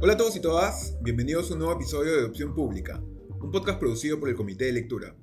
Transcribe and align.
Hola 0.00 0.12
a 0.12 0.16
todos 0.16 0.36
y 0.36 0.40
todas, 0.40 0.96
bienvenidos 1.02 1.50
a 1.50 1.54
un 1.54 1.58
nuevo 1.58 1.74
episodio 1.74 2.16
de 2.16 2.22
Opción 2.22 2.54
Pública, 2.54 3.02
un 3.40 3.50
podcast 3.50 3.80
producido 3.80 4.20
por 4.20 4.28
el 4.28 4.36
Comité 4.36 4.66
de 4.66 4.72
Lectura. 4.72 5.16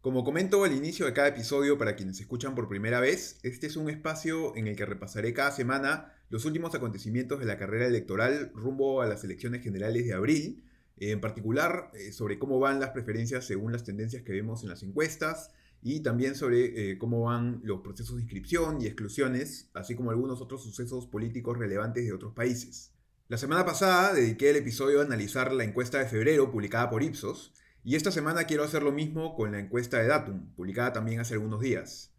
Como 0.00 0.22
comento 0.22 0.62
al 0.62 0.72
inicio 0.72 1.04
de 1.04 1.12
cada 1.12 1.26
episodio 1.26 1.76
para 1.78 1.96
quienes 1.96 2.20
escuchan 2.20 2.54
por 2.54 2.68
primera 2.68 3.00
vez, 3.00 3.40
este 3.42 3.66
es 3.66 3.76
un 3.76 3.90
espacio 3.90 4.54
en 4.54 4.68
el 4.68 4.76
que 4.76 4.86
repasaré 4.86 5.34
cada 5.34 5.50
semana 5.50 6.12
los 6.30 6.44
últimos 6.44 6.72
acontecimientos 6.76 7.40
de 7.40 7.46
la 7.46 7.58
carrera 7.58 7.88
electoral 7.88 8.52
rumbo 8.54 9.02
a 9.02 9.06
las 9.06 9.24
elecciones 9.24 9.64
generales 9.64 10.06
de 10.06 10.12
abril, 10.12 10.62
en 10.98 11.20
particular 11.20 11.90
eh, 11.94 12.12
sobre 12.12 12.38
cómo 12.38 12.60
van 12.60 12.78
las 12.78 12.90
preferencias 12.90 13.44
según 13.44 13.72
las 13.72 13.82
tendencias 13.82 14.22
que 14.22 14.30
vemos 14.30 14.62
en 14.62 14.68
las 14.68 14.84
encuestas 14.84 15.50
y 15.82 16.04
también 16.04 16.36
sobre 16.36 16.92
eh, 16.92 16.98
cómo 16.98 17.22
van 17.22 17.60
los 17.64 17.80
procesos 17.80 18.14
de 18.14 18.22
inscripción 18.22 18.80
y 18.80 18.86
exclusiones, 18.86 19.70
así 19.74 19.96
como 19.96 20.12
algunos 20.12 20.40
otros 20.40 20.62
sucesos 20.62 21.08
políticos 21.08 21.58
relevantes 21.58 22.04
de 22.04 22.12
otros 22.12 22.32
países. 22.32 22.92
La 23.32 23.38
semana 23.38 23.64
pasada 23.64 24.12
dediqué 24.12 24.50
el 24.50 24.56
episodio 24.56 25.00
a 25.00 25.04
analizar 25.04 25.52
la 25.54 25.64
encuesta 25.64 25.96
de 25.98 26.04
febrero 26.04 26.50
publicada 26.50 26.90
por 26.90 27.02
Ipsos, 27.02 27.54
y 27.82 27.96
esta 27.96 28.10
semana 28.10 28.44
quiero 28.44 28.62
hacer 28.62 28.82
lo 28.82 28.92
mismo 28.92 29.34
con 29.34 29.52
la 29.52 29.58
encuesta 29.58 29.98
de 29.98 30.06
Datum, 30.06 30.54
publicada 30.54 30.92
también 30.92 31.18
hace 31.18 31.32
algunos 31.32 31.60
días. 31.60 32.14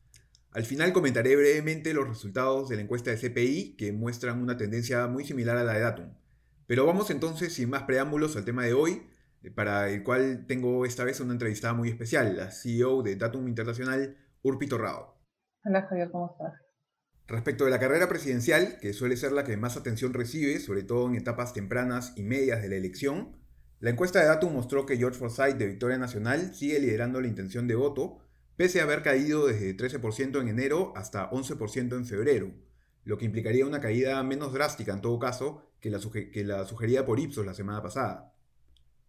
Al 0.49 0.63
final 0.63 0.91
comentaré 0.91 1.35
brevemente 1.35 1.93
los 1.93 2.07
resultados 2.07 2.67
de 2.67 2.77
la 2.77 2.81
encuesta 2.81 3.11
de 3.11 3.17
CPI, 3.17 3.75
que 3.77 3.91
muestran 3.91 4.41
una 4.41 4.57
tendencia 4.57 5.05
muy 5.05 5.23
similar 5.23 5.55
a 5.55 5.63
la 5.63 5.73
de 5.73 5.81
Datum. 5.81 6.13
Pero 6.65 6.87
vamos 6.87 7.11
entonces, 7.11 7.53
sin 7.53 7.69
más 7.69 7.83
preámbulos, 7.83 8.35
al 8.35 8.45
tema 8.45 8.63
de 8.63 8.73
hoy, 8.73 9.07
para 9.53 9.91
el 9.91 10.01
cual 10.01 10.47
tengo 10.47 10.83
esta 10.83 11.03
vez 11.03 11.19
una 11.19 11.33
entrevistada 11.33 11.75
muy 11.75 11.89
especial, 11.89 12.35
la 12.37 12.49
CEO 12.49 13.03
de 13.03 13.17
Datum 13.17 13.47
Internacional, 13.47 14.17
Urpi 14.41 14.65
Torrado. 14.65 15.15
Hola 15.63 15.83
Javier, 15.83 16.09
¿cómo 16.09 16.31
estás? 16.31 16.62
Respecto 17.27 17.63
de 17.65 17.71
la 17.71 17.79
carrera 17.79 18.09
presidencial, 18.09 18.77
que 18.81 18.93
suele 18.93 19.15
ser 19.15 19.31
la 19.31 19.45
que 19.45 19.55
más 19.55 19.77
atención 19.77 20.13
recibe, 20.13 20.59
sobre 20.59 20.83
todo 20.83 21.07
en 21.07 21.15
etapas 21.15 21.53
tempranas 21.53 22.13
y 22.17 22.23
medias 22.23 22.61
de 22.61 22.69
la 22.69 22.75
elección, 22.75 23.37
la 23.79 23.89
encuesta 23.89 24.19
de 24.19 24.25
Datum 24.25 24.53
mostró 24.53 24.85
que 24.85 24.97
George 24.97 25.19
Forsyth 25.19 25.57
de 25.57 25.67
Victoria 25.67 25.97
Nacional 25.97 26.53
sigue 26.53 26.79
liderando 26.79 27.21
la 27.21 27.27
intención 27.27 27.67
de 27.67 27.75
voto, 27.75 28.17
pese 28.55 28.81
a 28.81 28.83
haber 28.83 29.03
caído 29.03 29.47
desde 29.47 29.75
13% 29.75 30.41
en 30.41 30.47
enero 30.47 30.93
hasta 30.95 31.29
11% 31.31 31.95
en 31.95 32.05
febrero, 32.05 32.53
lo 33.03 33.17
que 33.17 33.25
implicaría 33.25 33.65
una 33.65 33.81
caída 33.81 34.21
menos 34.23 34.53
drástica 34.53 34.93
en 34.93 35.01
todo 35.01 35.19
caso 35.19 35.69
que 35.79 35.89
la, 35.89 35.99
que 35.99 36.43
la 36.43 36.65
sugerida 36.65 37.05
por 37.05 37.19
Ipsos 37.19 37.45
la 37.45 37.53
semana 37.53 37.81
pasada. 37.81 38.33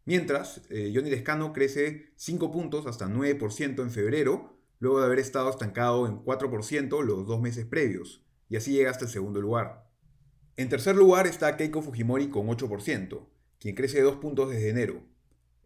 Mientras, 0.06 0.62
eh, 0.70 0.92
Johnny 0.94 1.08
Descano 1.08 1.52
crece 1.52 2.12
5 2.16 2.50
puntos 2.52 2.86
hasta 2.86 3.06
9% 3.06 3.80
en 3.80 3.90
febrero, 3.90 4.53
luego 4.78 5.00
de 5.00 5.06
haber 5.06 5.18
estado 5.18 5.50
estancado 5.50 6.06
en 6.06 6.24
4% 6.24 7.02
los 7.02 7.26
dos 7.26 7.40
meses 7.40 7.66
previos, 7.66 8.24
y 8.48 8.56
así 8.56 8.72
llega 8.72 8.90
hasta 8.90 9.04
el 9.04 9.10
segundo 9.10 9.40
lugar. 9.40 9.88
En 10.56 10.68
tercer 10.68 10.94
lugar 10.94 11.26
está 11.26 11.56
Keiko 11.56 11.82
Fujimori 11.82 12.28
con 12.28 12.46
8%, 12.46 13.26
quien 13.58 13.74
crece 13.74 14.02
dos 14.02 14.16
puntos 14.16 14.50
desde 14.50 14.70
enero. 14.70 15.02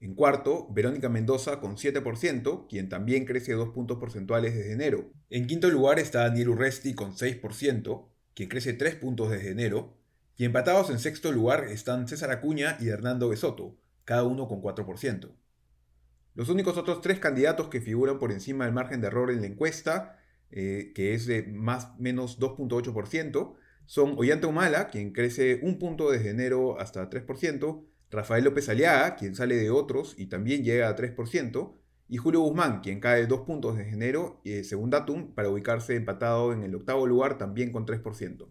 En 0.00 0.14
cuarto, 0.14 0.68
Verónica 0.70 1.08
Mendoza 1.08 1.60
con 1.60 1.76
7%, 1.76 2.68
quien 2.68 2.88
también 2.88 3.24
crece 3.24 3.52
dos 3.54 3.70
puntos 3.70 3.98
porcentuales 3.98 4.54
desde 4.54 4.72
enero. 4.72 5.10
En 5.28 5.46
quinto 5.46 5.68
lugar 5.68 5.98
está 5.98 6.20
Daniel 6.20 6.50
Urresti 6.50 6.94
con 6.94 7.14
6%, 7.14 8.06
quien 8.34 8.48
crece 8.48 8.72
3 8.72 8.94
puntos 8.94 9.30
desde 9.30 9.50
enero. 9.50 9.96
Y 10.36 10.44
empatados 10.44 10.90
en 10.90 11.00
sexto 11.00 11.32
lugar 11.32 11.64
están 11.64 12.06
César 12.06 12.30
Acuña 12.30 12.76
y 12.80 12.88
Hernando 12.88 13.28
Besoto, 13.28 13.76
cada 14.04 14.22
uno 14.22 14.46
con 14.46 14.62
4%. 14.62 15.32
Los 16.38 16.50
únicos 16.50 16.78
otros 16.78 17.00
tres 17.00 17.18
candidatos 17.18 17.66
que 17.66 17.80
figuran 17.80 18.20
por 18.20 18.30
encima 18.30 18.64
del 18.64 18.72
margen 18.72 19.00
de 19.00 19.08
error 19.08 19.32
en 19.32 19.40
la 19.40 19.48
encuesta, 19.48 20.20
eh, 20.52 20.92
que 20.94 21.12
es 21.12 21.26
de 21.26 21.42
más 21.42 21.98
menos 21.98 22.38
2.8%, 22.38 23.56
son 23.86 24.14
Ollanta 24.16 24.46
Humala, 24.46 24.86
quien 24.86 25.12
crece 25.12 25.58
un 25.64 25.80
punto 25.80 26.12
desde 26.12 26.30
enero 26.30 26.78
hasta 26.78 27.10
3%, 27.10 27.84
Rafael 28.12 28.44
López 28.44 28.68
Aliaga, 28.68 29.16
quien 29.16 29.34
sale 29.34 29.56
de 29.56 29.70
otros 29.70 30.14
y 30.16 30.26
también 30.26 30.62
llega 30.62 30.88
a 30.88 30.94
3%, 30.94 31.74
y 32.08 32.18
Julio 32.18 32.42
Guzmán, 32.42 32.82
quien 32.82 33.00
cae 33.00 33.26
dos 33.26 33.40
puntos 33.40 33.76
desde 33.76 33.94
enero, 33.94 34.40
eh, 34.44 34.62
según 34.62 34.90
Datum, 34.90 35.34
para 35.34 35.48
ubicarse 35.48 35.96
empatado 35.96 36.52
en 36.52 36.62
el 36.62 36.72
octavo 36.76 37.08
lugar 37.08 37.36
también 37.36 37.72
con 37.72 37.84
3%. 37.84 38.46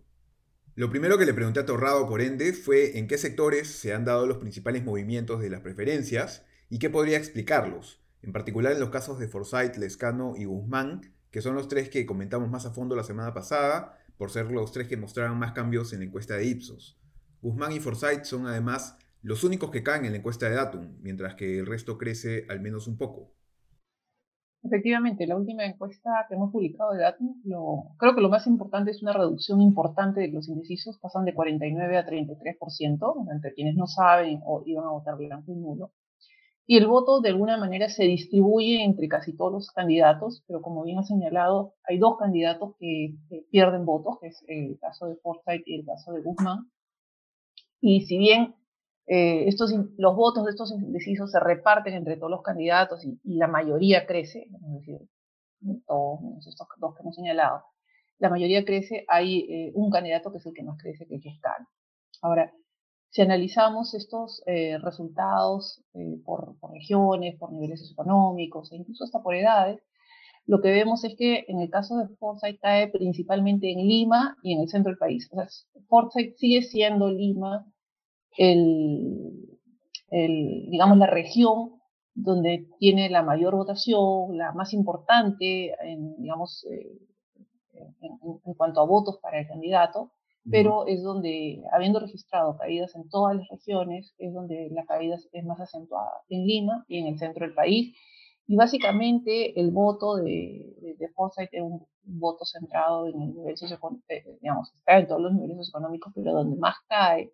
Lo 0.75 0.89
primero 0.89 1.17
que 1.17 1.25
le 1.25 1.33
pregunté 1.33 1.61
a 1.61 1.65
Torrado, 1.65 2.05
por 2.05 2.19
ende, 2.19 2.51
fue 2.51 2.97
en 2.97 3.07
qué 3.07 3.17
sectores 3.17 3.69
se 3.69 3.93
han 3.93 4.03
dado 4.03 4.27
los 4.27 4.39
principales 4.39 4.83
movimientos 4.83 5.39
de 5.39 5.49
las 5.49 5.61
preferencias 5.61 6.43
y 6.69 6.79
qué 6.79 6.89
podría 6.89 7.17
explicarlos, 7.17 8.01
en 8.21 8.33
particular 8.33 8.73
en 8.73 8.79
los 8.79 8.89
casos 8.89 9.19
de 9.19 9.27
Forsyth, 9.27 9.77
Lescano 9.77 10.33
y 10.35 10.45
Guzmán, 10.45 11.01
que 11.31 11.41
son 11.41 11.55
los 11.55 11.67
tres 11.67 11.89
que 11.89 12.05
comentamos 12.05 12.49
más 12.49 12.65
a 12.65 12.71
fondo 12.71 12.95
la 12.95 13.03
semana 13.03 13.33
pasada, 13.33 13.97
por 14.17 14.31
ser 14.31 14.51
los 14.51 14.71
tres 14.71 14.87
que 14.87 14.97
mostraron 14.97 15.37
más 15.37 15.53
cambios 15.53 15.93
en 15.93 15.99
la 15.99 16.05
encuesta 16.05 16.35
de 16.35 16.45
Ipsos. 16.45 16.99
Guzmán 17.41 17.71
y 17.71 17.79
Forsyth 17.79 18.23
son 18.23 18.47
además 18.47 18.97
los 19.21 19.43
únicos 19.43 19.71
que 19.71 19.83
caen 19.83 20.05
en 20.05 20.11
la 20.11 20.17
encuesta 20.17 20.49
de 20.49 20.55
Datum, 20.55 20.97
mientras 21.01 21.35
que 21.35 21.59
el 21.59 21.65
resto 21.65 21.97
crece 21.97 22.45
al 22.49 22.59
menos 22.59 22.87
un 22.87 22.97
poco. 22.97 23.33
Efectivamente, 24.63 25.27
la 25.27 25.37
última 25.37 25.63
encuesta 25.65 26.25
que 26.27 26.35
hemos 26.35 26.51
publicado 26.51 26.91
de 26.91 27.01
Datum, 27.01 27.41
creo 27.97 28.15
que 28.15 28.21
lo 28.21 28.29
más 28.29 28.47
importante 28.47 28.91
es 28.91 29.01
una 29.01 29.13
reducción 29.13 29.61
importante 29.61 30.21
de 30.21 30.29
los 30.29 30.49
indecisos, 30.49 30.97
pasan 30.97 31.23
de 31.25 31.33
49 31.33 31.97
a 31.97 32.05
33%, 32.05 33.31
entre 33.31 33.53
quienes 33.53 33.75
no 33.75 33.85
saben 33.85 34.41
o 34.43 34.63
iban 34.65 34.85
a 34.85 34.91
votar 34.91 35.15
blanco 35.15 35.51
y 35.51 35.55
nulo 35.55 35.93
y 36.69 36.75
el 36.75 36.85
voto 36.85 37.21
de 37.21 37.29
alguna 37.29 37.57
manera 37.57 37.87
se 37.87 38.03
distribuye 38.03 38.83
entre 38.83 39.07
casi 39.07 39.35
todos 39.35 39.53
los 39.53 39.71
candidatos, 39.71 40.43
pero 40.47 40.61
como 40.61 40.83
bien 40.83 40.99
ha 40.99 41.03
señalado, 41.03 41.75
hay 41.85 41.97
dos 41.97 42.17
candidatos 42.17 42.75
que, 42.77 43.15
pierden 43.49 43.85
votos, 43.85 44.19
que 44.19 44.27
es 44.27 44.43
el 44.47 44.77
caso 44.77 45.07
de 45.07 45.15
Forsyth 45.15 45.65
y 45.65 45.79
el 45.79 45.85
caso 45.85 46.11
de 46.11 46.21
Guzmán. 46.21 46.69
Y 47.79 48.01
si 48.01 48.17
bien 48.17 48.55
eh, 49.07 49.47
estos, 49.47 49.73
los 49.97 50.15
votos 50.17 50.43
de 50.43 50.51
estos 50.51 50.73
indecisos 50.73 51.31
se 51.31 51.39
reparten 51.39 51.93
entre 51.93 52.17
todos 52.17 52.31
los 52.31 52.41
candidatos 52.41 53.05
y, 53.05 53.17
la 53.23 53.47
mayoría 53.47 54.05
crece, 54.05 54.49
es 54.51 54.73
decir, 54.73 54.99
todos 55.87 56.45
estos 56.45 56.67
dos 56.79 56.95
que 56.95 57.01
hemos 57.01 57.15
señalado, 57.15 57.63
la 58.19 58.29
mayoría 58.29 58.65
crece, 58.65 59.05
hay 59.07 59.39
eh, 59.49 59.71
un 59.73 59.89
candidato 59.89 60.33
que 60.33 60.39
es 60.39 60.45
el 60.45 60.53
que 60.53 60.63
más 60.63 60.77
crece, 60.77 61.07
que 61.07 61.15
es 61.15 61.25
Escano. 61.25 61.65
Ahora, 62.21 62.51
si 63.17 63.23
analizamos 63.23 63.95
estos 63.95 64.43
eh, 64.45 64.77
resultados 64.77 65.81
eh, 65.95 66.19
por, 66.23 66.55
regiones, 66.71 67.35
por 67.39 67.51
niveles 67.51 67.79
socioeconómicos 67.79 68.71
e 68.71 68.75
incluso 68.75 69.05
hasta 69.05 69.23
por 69.23 69.33
edades, 69.33 69.81
lo 70.45 70.61
que 70.61 70.69
vemos 70.69 71.03
es 71.03 71.15
que 71.17 71.43
en 71.47 71.59
el 71.59 71.71
caso 71.71 71.97
de 71.97 72.15
Forsyth 72.17 72.59
cae 72.61 72.89
principalmente 72.89 73.71
en 73.71 73.87
Lima 73.87 74.37
y 74.43 74.53
en 74.53 74.61
el 74.61 74.69
centro 74.69 74.91
del 74.91 74.99
país. 74.99 75.27
O 75.31 75.35
sea, 75.35 75.47
Forsyth 75.87 76.35
sigue 76.35 76.61
siendo 76.61 77.09
Lima 77.09 77.65
digamos, 80.11 80.99
la 80.99 81.07
región 81.07 81.71
donde 82.13 82.67
tiene 82.77 83.09
la 83.09 83.23
mayor 83.23 83.55
votación, 83.55 84.37
la 84.37 84.51
más 84.51 84.73
importante, 84.73 85.73
en, 85.81 86.21
digamos, 86.21 86.67
eh, 86.69 86.99
en, 87.73 88.53
cuanto 88.53 88.79
a 88.79 88.85
votos 88.85 89.17
para 89.23 89.39
el 89.39 89.47
candidato, 89.47 90.11
pero 90.49 90.87
es 90.87 91.03
donde, 91.03 91.61
habiendo 91.71 91.99
registrado 91.99 92.57
caídas 92.57 92.95
en 92.95 93.09
todas 93.09 93.35
las 93.35 93.47
regiones, 93.49 94.13
es 94.17 94.33
donde 94.33 94.69
la 94.71 94.85
caída 94.85 95.17
es 95.31 95.45
más 95.45 95.59
acentuada 95.59 96.11
en 96.29 96.45
Lima 96.45 96.85
y 96.87 96.99
en 96.99 97.07
el 97.07 97.19
centro 97.19 97.45
del 97.45 97.53
país. 97.53 97.95
Y 98.47 98.55
básicamente 98.55 99.59
el 99.59 99.71
voto 99.71 100.15
de, 100.15 100.95
de, 100.97 101.09
Forsyth 101.09 101.49
es 101.51 101.61
un 101.61 101.85
voto 102.03 102.45
centrado 102.45 103.07
en 103.07 103.21
el 103.21 103.35
nivel 103.35 103.57
socioeconómico, 103.57 104.05
eh, 104.07 104.23
digamos, 104.41 104.73
está 104.73 104.97
en 104.99 105.07
todos 105.07 105.21
los 105.21 105.33
niveles 105.33 105.57
socioeconómicos, 105.57 106.13
pero 106.15 106.31
donde 106.31 106.55
más 106.55 106.75
cae, 106.87 107.33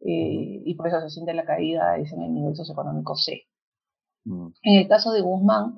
eh, 0.00 0.62
y 0.64 0.74
por 0.74 0.88
eso 0.88 1.00
se 1.00 1.08
siente 1.08 1.32
la 1.32 1.46
caída, 1.46 1.96
es 1.96 2.12
en 2.12 2.22
el 2.22 2.34
nivel 2.34 2.54
socioeconómico 2.54 3.16
C. 3.16 3.44
Mm. 4.24 4.48
En 4.62 4.80
el 4.80 4.86
caso 4.86 5.12
de 5.12 5.22
Guzmán, 5.22 5.76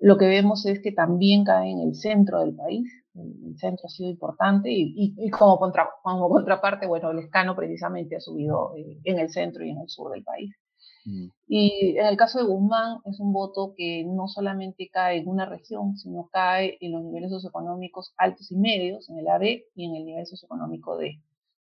lo 0.00 0.18
que 0.18 0.26
vemos 0.26 0.66
es 0.66 0.80
que 0.80 0.90
también 0.90 1.44
cae 1.44 1.70
en 1.70 1.78
el 1.78 1.94
centro 1.94 2.40
del 2.40 2.56
país, 2.56 3.03
el 3.14 3.56
centro 3.58 3.86
ha 3.86 3.90
sido 3.90 4.10
importante 4.10 4.68
y, 4.70 5.30
como, 5.30 5.58
contra, 5.58 5.88
como, 6.02 6.28
contraparte, 6.30 6.86
bueno, 6.86 7.10
el 7.10 7.20
escano 7.20 7.54
precisamente 7.54 8.16
ha 8.16 8.20
subido 8.20 8.74
eh, 8.76 8.98
en 9.04 9.18
el 9.18 9.30
centro 9.30 9.64
y 9.64 9.70
en 9.70 9.78
el 9.78 9.88
sur 9.88 10.12
del 10.12 10.24
país. 10.24 10.54
Mm. 11.04 11.28
Y 11.48 11.98
en 11.98 12.06
el 12.06 12.16
caso 12.16 12.38
de 12.38 12.46
Guzmán 12.46 12.98
es 13.04 13.20
un 13.20 13.32
voto 13.32 13.74
que 13.76 14.04
no 14.04 14.26
solamente 14.28 14.88
cae 14.92 15.18
en 15.18 15.28
una 15.28 15.46
región, 15.46 15.96
sino 15.96 16.28
cae 16.32 16.78
en 16.80 16.92
los 16.92 17.02
niveles 17.02 17.30
socioeconómicos 17.30 18.14
altos 18.16 18.50
y 18.50 18.56
medios, 18.56 19.08
en 19.10 19.18
el 19.18 19.28
AB 19.28 19.42
y 19.74 19.84
en 19.84 19.96
el 19.96 20.04
nivel 20.04 20.26
socioeconómico 20.26 20.96
D. 20.96 21.20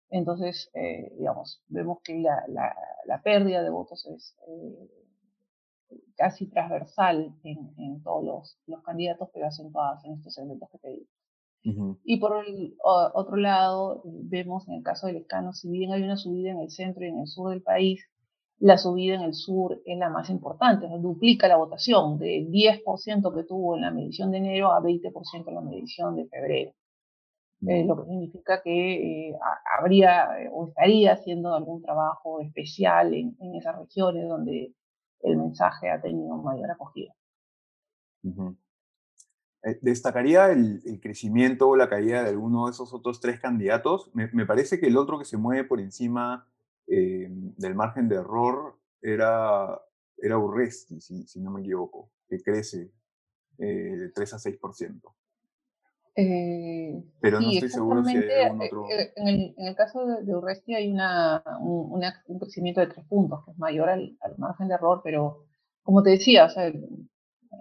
Entonces, 0.09 0.69
eh, 0.73 1.13
digamos, 1.17 1.63
vemos 1.69 1.99
que 2.03 2.19
la, 2.19 2.43
la, 2.47 3.21
pérdida 3.23 3.63
de 3.63 3.69
votos 3.69 4.05
es 4.07 4.35
eh, 4.47 4.89
casi 6.17 6.47
transversal 6.47 7.33
en, 7.43 7.73
en 7.77 8.03
todos 8.03 8.23
los, 8.23 8.57
los, 8.67 8.83
candidatos, 8.83 9.29
pero 9.33 9.47
acentuadas 9.47 10.03
en 10.03 10.13
estos 10.15 10.37
elementos 10.37 10.69
que 10.69 10.77
te 10.79 10.89
digo. 10.89 11.05
Y 11.63 12.19
por 12.19 12.43
el 12.45 12.75
otro 12.81 13.35
lado, 13.35 14.01
vemos 14.03 14.67
en 14.67 14.75
el 14.75 14.83
caso 14.83 15.07
del 15.07 15.17
escano, 15.17 15.53
si 15.53 15.69
bien 15.69 15.91
hay 15.91 16.01
una 16.01 16.17
subida 16.17 16.51
en 16.51 16.59
el 16.59 16.71
centro 16.71 17.05
y 17.05 17.09
en 17.09 17.19
el 17.19 17.27
sur 17.27 17.51
del 17.51 17.61
país, 17.61 18.01
la 18.61 18.77
subida 18.77 19.15
en 19.15 19.21
el 19.21 19.33
sur 19.33 19.81
es 19.85 19.97
la 19.97 20.09
más 20.09 20.29
importante, 20.29 20.87
duplica 20.99 21.47
la 21.47 21.57
votación 21.57 22.19
del 22.19 22.49
10% 22.51 23.33
que 23.33 23.43
tuvo 23.43 23.75
en 23.75 23.81
la 23.81 23.91
medición 23.91 24.31
de 24.31 24.37
enero 24.37 24.71
a 24.71 24.79
20% 24.81 25.47
en 25.47 25.55
la 25.55 25.61
medición 25.61 26.15
de 26.15 26.27
febrero. 26.27 26.71
eh, 27.67 27.85
lo 27.85 27.95
que 27.97 28.09
significa 28.09 28.61
que 28.63 29.29
eh, 29.29 29.39
habría 29.79 30.29
o 30.51 30.67
estaría 30.67 31.13
haciendo 31.13 31.55
algún 31.55 31.81
trabajo 31.81 32.41
especial 32.41 33.13
en, 33.13 33.35
esas 33.55 33.77
regiones 33.77 34.27
donde 34.27 34.73
el 35.21 35.37
mensaje 35.37 35.89
ha 35.89 36.01
tenido 36.01 36.37
mayor 36.37 36.71
acogida. 36.71 37.13
¿Destacaría 39.81 40.51
el, 40.51 40.99
crecimiento 41.01 41.69
o 41.69 41.75
la 41.75 41.89
caída 41.89 42.23
de 42.23 42.29
alguno 42.29 42.65
de 42.65 42.71
esos 42.71 42.93
otros 42.93 43.19
tres 43.19 43.39
candidatos? 43.39 44.09
Me, 44.13 44.27
me 44.33 44.45
parece 44.45 44.79
que 44.79 44.87
el 44.87 44.97
otro 44.97 45.19
que 45.19 45.25
se 45.25 45.37
mueve 45.37 45.63
por 45.65 45.79
encima 45.79 46.47
del 46.87 47.75
margen 47.75 48.09
de 48.09 48.15
error 48.15 48.77
era, 49.01 49.79
era 50.17 50.37
Urresti, 50.37 50.99
si, 50.99 51.25
si 51.27 51.39
no 51.39 51.51
me 51.51 51.61
equivoco, 51.61 52.09
que 52.27 52.41
crece 52.41 52.91
de 53.57 54.11
3 54.13 54.33
a 54.33 54.37
6%. 54.37 55.01
Eh, 56.15 57.03
Pero 57.21 57.39
no 57.39 57.49
estoy 57.51 57.69
seguro 57.69 58.03
si 58.03 58.17
hay 58.17 58.43
algún 58.43 58.61
eh, 58.61 58.65
otro. 58.65 58.89
Eh, 58.89 59.13
en, 59.15 59.27
el, 59.27 59.55
en, 59.57 59.67
el, 59.67 59.75
caso 59.75 60.05
de, 60.05 60.23
de 60.23 60.35
Urresti 60.35 60.75
hay 60.75 60.91
una, 60.91 61.41
un, 61.61 62.03
un, 62.27 62.39
crecimiento 62.39 62.81
de 62.81 62.87
tres 62.87 63.05
puntos, 63.05 63.45
que 63.45 63.51
es 63.51 63.57
mayor 63.57 63.89
al, 63.89 64.17
al, 64.19 64.37
margen 64.37 64.67
de 64.67 64.73
error, 64.73 65.01
pero 65.03 65.45
como 65.83 66.03
te 66.03 66.09
decía, 66.11 66.45
o 66.45 66.49
sea, 66.49 66.71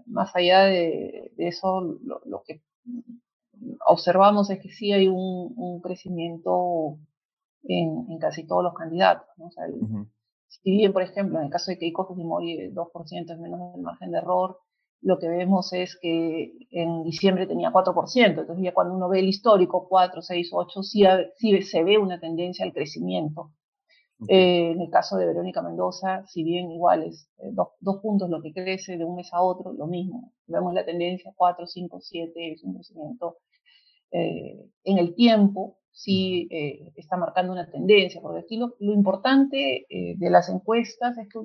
más 0.06 0.34
allá 0.34 0.64
de, 0.64 1.32
de 1.36 1.48
eso, 1.48 1.80
lo, 2.02 2.20
lo, 2.24 2.42
que 2.42 2.62
observamos 3.86 4.50
es 4.50 4.60
que 4.60 4.70
sí 4.70 4.92
hay 4.92 5.08
un, 5.08 5.52
un 5.56 5.80
crecimiento 5.80 6.98
en, 7.64 8.06
en, 8.10 8.18
casi 8.18 8.46
todos 8.46 8.64
los 8.64 8.74
candidatos. 8.74 9.26
¿no? 9.36 9.46
O 9.46 9.50
sea, 9.50 9.66
el, 9.66 9.74
uh 9.74 9.88
-huh. 9.88 10.08
Si 10.50 10.70
bien, 10.72 10.92
por 10.92 11.02
ejemplo, 11.02 11.38
en 11.38 11.44
el 11.44 11.50
caso 11.50 11.70
de 11.70 11.78
Keiko 11.78 12.06
Fujimori, 12.06 12.58
el 12.58 12.74
2% 12.74 13.32
es 13.32 13.38
menos 13.38 13.72
del 13.72 13.82
margen 13.82 14.10
de 14.10 14.18
error, 14.18 14.58
lo 15.00 15.18
que 15.18 15.28
vemos 15.28 15.72
es 15.72 15.96
que 16.02 16.52
en 16.70 17.04
diciembre 17.04 17.46
tenía 17.46 17.70
4%, 17.70 18.40
entonces 18.40 18.64
ya 18.64 18.74
cuando 18.74 18.94
uno 18.94 19.08
ve 19.08 19.20
el 19.20 19.28
histórico, 19.28 19.88
4, 19.88 20.20
6, 20.20 20.50
8, 20.52 20.82
sí, 20.82 21.04
sí 21.36 21.62
se 21.62 21.84
ve 21.84 21.98
una 21.98 22.18
tendencia 22.18 22.64
al 22.64 22.72
crecimiento. 22.72 23.52
Okay. 24.22 24.36
Eh, 24.36 24.70
en 24.72 24.80
el 24.82 24.90
caso 24.90 25.16
de 25.16 25.26
Verónica 25.26 25.62
Mendoza, 25.62 26.26
si 26.26 26.44
bien 26.44 26.70
igual 26.70 27.04
es 27.04 27.28
eh, 27.38 27.50
dos, 27.52 27.68
dos, 27.80 28.00
puntos 28.02 28.28
lo 28.28 28.42
que 28.42 28.52
crece 28.52 28.98
de 28.98 29.04
un 29.04 29.16
mes 29.16 29.32
a 29.32 29.42
otro, 29.42 29.72
lo 29.72 29.86
mismo. 29.86 30.32
Vemos 30.46 30.74
la 30.74 30.84
tendencia 30.84 31.32
4, 31.34 31.66
5, 31.66 32.00
7, 32.00 32.52
es 32.52 32.62
un 32.64 32.74
crecimiento 32.74 33.38
eh, 34.10 34.66
en 34.84 34.98
el 34.98 35.14
tiempo, 35.14 35.78
sí 35.90 36.48
eh, 36.50 36.92
está 36.96 37.16
marcando 37.16 37.52
una 37.52 37.70
tendencia, 37.70 38.20
porque 38.20 38.40
aquí 38.40 38.56
lo, 38.58 38.74
lo 38.80 38.92
importante 38.92 39.86
de 39.88 40.30
las 40.30 40.48
encuestas 40.48 41.16
es 41.18 41.28
que 41.28 41.40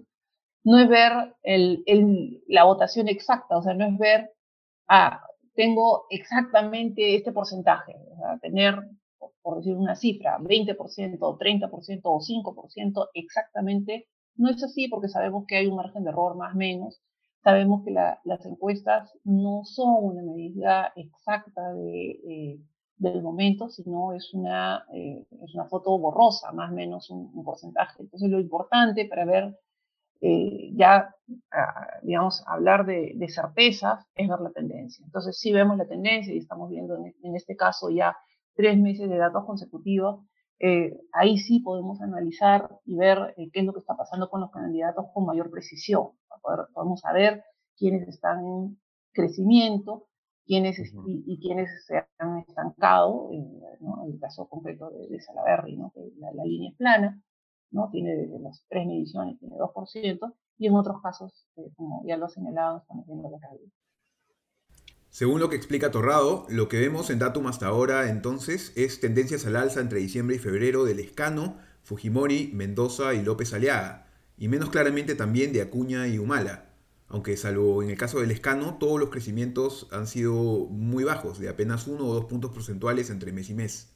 no 0.66 0.80
es 0.80 0.89
ver 0.89 1.36
el, 1.44 1.83
el, 1.86 2.44
la 2.48 2.66
votación 2.66 3.07
exacta, 3.07 3.57
o 3.57 3.62
sea, 3.62 3.74
no 3.75 3.86
es 3.86 3.98
ver, 3.98 4.31
ah, 4.88 5.21
tengo 5.56 6.07
exactamente 6.10 7.16
este 7.16 7.31
porcentaje, 7.31 7.95
o 8.12 8.18
sea, 8.18 8.39
tener, 8.39 8.75
por, 9.42 9.58
decir 9.58 9.76
una 9.76 9.96
cifra, 9.96 10.38
20%, 10.40 11.38
30% 11.38 12.02
o 12.04 12.20
5% 12.20 13.10
exactamente, 13.14 14.08
no 14.36 14.50
es 14.50 14.64
así 14.64 14.88
porque 14.88 15.08
sabemos 15.08 15.46
que 15.48 15.58
hay 15.58 15.68
un 15.68 15.78
margen 15.78 16.04
de 16.04 16.10
error 16.10 16.36
más 16.36 16.56
o 16.56 16.58
menos, 16.58 17.02
sabemos 17.44 17.84
que 17.84 17.92
la, 17.92 18.20
las 18.24 18.46
encuestas 18.46 19.14
no 19.24 19.64
son 19.66 20.04
una 20.04 20.24
medida 20.24 20.92
exacta 20.96 21.74
de, 21.74 22.12
eh, 22.28 22.60
del 22.98 23.22
momento, 23.22 23.70
sino 23.70 24.14
es 24.14 24.34
una, 24.34 24.86
eh, 24.94 25.26
es 25.44 25.54
una 25.54 25.66
foto 25.66 25.98
borrosa, 25.98 26.52
más 26.52 26.72
o 26.72 26.76
menos 26.76 27.10
un, 27.10 27.32
un 27.34 27.44
porcentaje. 27.44 28.02
Entonces 28.02 28.30
lo 28.30 28.40
importante 28.40 29.06
para 29.06 29.26
ver 29.26 29.58
eh, 30.22 30.72
ya, 30.74 31.14
uh, 31.28 32.06
digamos, 32.06 32.44
hablar 32.48 32.86
de, 32.86 33.14
de, 33.16 33.30
certezas 33.30 34.06
es 34.16 34.28
ver 34.28 34.40
la 34.40 34.52
tendencia. 34.52 35.06
Entonces, 35.06 35.38
sí 35.38 35.52
vemos 35.52 35.78
la 35.78 35.88
tendencia 35.88 36.34
y 36.34 36.38
estamos 36.38 36.70
viendo 36.70 36.96
en, 36.96 37.14
en 37.22 37.36
este 37.36 37.56
caso 37.56 37.90
ya 37.90 38.18
tres 38.56 38.78
meses 38.78 39.10
de 39.10 39.18
datos 39.18 39.46
consecutivos. 39.46 40.25
Eh, 40.60 40.98
ahí 41.13 41.38
sí 41.38 41.60
podemos 41.60 42.02
analizar 42.02 42.69
y 42.86 42.96
ver 42.96 43.34
eh, 43.38 43.50
qué 43.52 43.60
es 43.60 43.66
lo 43.66 43.74
que 43.74 43.80
está 43.80 43.96
pasando 43.96 44.30
con 44.30 44.42
los 44.42 44.52
candidatos 44.52 45.06
con 45.13 45.25
mayor 45.25 45.52
precisión. 45.52 46.10
Poder, 46.42 46.68
podemos 46.74 47.02
saber 47.02 47.44
quiénes 47.78 48.07
están 48.07 48.46
en 48.46 48.80
crecimiento 49.13 50.07
quiénes, 50.46 50.80
y, 50.80 51.24
y, 51.25 51.40
quiénes 51.40 51.86
se 51.86 52.06
han 52.19 52.40
estancado, 52.40 53.30
¿no? 53.80 54.06
en 54.06 54.13
el 54.13 54.19
caso 54.19 54.48
concreto 54.48 54.90
de, 54.92 55.07
de 55.07 55.22
Salaberry, 55.22 55.78
¿no? 55.78 55.92
que 55.94 56.12
la, 56.18 56.31
la 56.34 56.44
línea 56.44 56.69
es 56.69 56.78
plana. 56.78 57.22
¿no? 57.72 57.90
Tiene 57.92 58.16
de 58.16 58.40
las 58.40 58.63
tres 58.69 58.88
mediciones, 58.88 59.40
tiene 59.40 59.57
2%, 59.57 60.34
y 60.57 60.68
en 60.68 60.75
otros 60.75 61.02
casos, 61.02 61.48
eh, 61.57 61.72
como 61.75 62.04
ya 62.06 62.16
lo 62.16 62.30
señalado, 62.30 62.78
estamos 62.78 63.06
viendo 63.07 63.30
la 63.30 63.40
caída. 63.40 63.68
Según 65.16 65.40
lo 65.40 65.50
que 65.50 65.56
explica 65.56 65.92
Torrado, 65.92 66.46
lo 66.50 66.68
que 66.68 66.78
vemos 66.78 67.10
en 67.10 67.20
Datum 67.20 67.48
hasta 67.48 67.68
ahora 67.68 68.10
entonces 68.10 68.74
es 68.76 69.00
tendencias 69.00 69.46
al 69.46 69.56
alza 69.56 69.80
entre 69.80 70.00
diciembre 70.00 70.36
y 70.36 70.40
febrero 70.40 70.84
del 70.84 71.00
Escano, 71.00 71.58
Fujimori, 71.84 72.52
Mendoza 72.54 73.14
y 73.14 73.24
López 73.24 73.54
Aliaga, 73.54 74.08
y 74.38 74.50
menos 74.50 74.72
claramente 74.72 75.16
también 75.16 75.54
de 75.54 75.62
Acuña 75.62 76.06
y 76.10 76.20
Humala, 76.20 76.66
aunque 77.08 77.38
salvo 77.38 77.82
en 77.82 77.92
el 77.92 77.98
caso 77.98 78.20
del 78.20 78.30
Escano, 78.30 78.76
todos 78.78 79.00
los 79.00 79.10
crecimientos 79.10 79.88
han 79.90 80.06
sido 80.06 80.34
muy 80.70 81.06
bajos, 81.06 81.40
de 81.40 81.48
apenas 81.48 81.88
uno 81.88 82.08
o 82.08 82.14
dos 82.14 82.26
puntos 82.26 82.52
porcentuales 82.52 83.10
entre 83.10 83.32
mes 83.32 83.50
y 83.50 83.54
mes. 83.54 83.94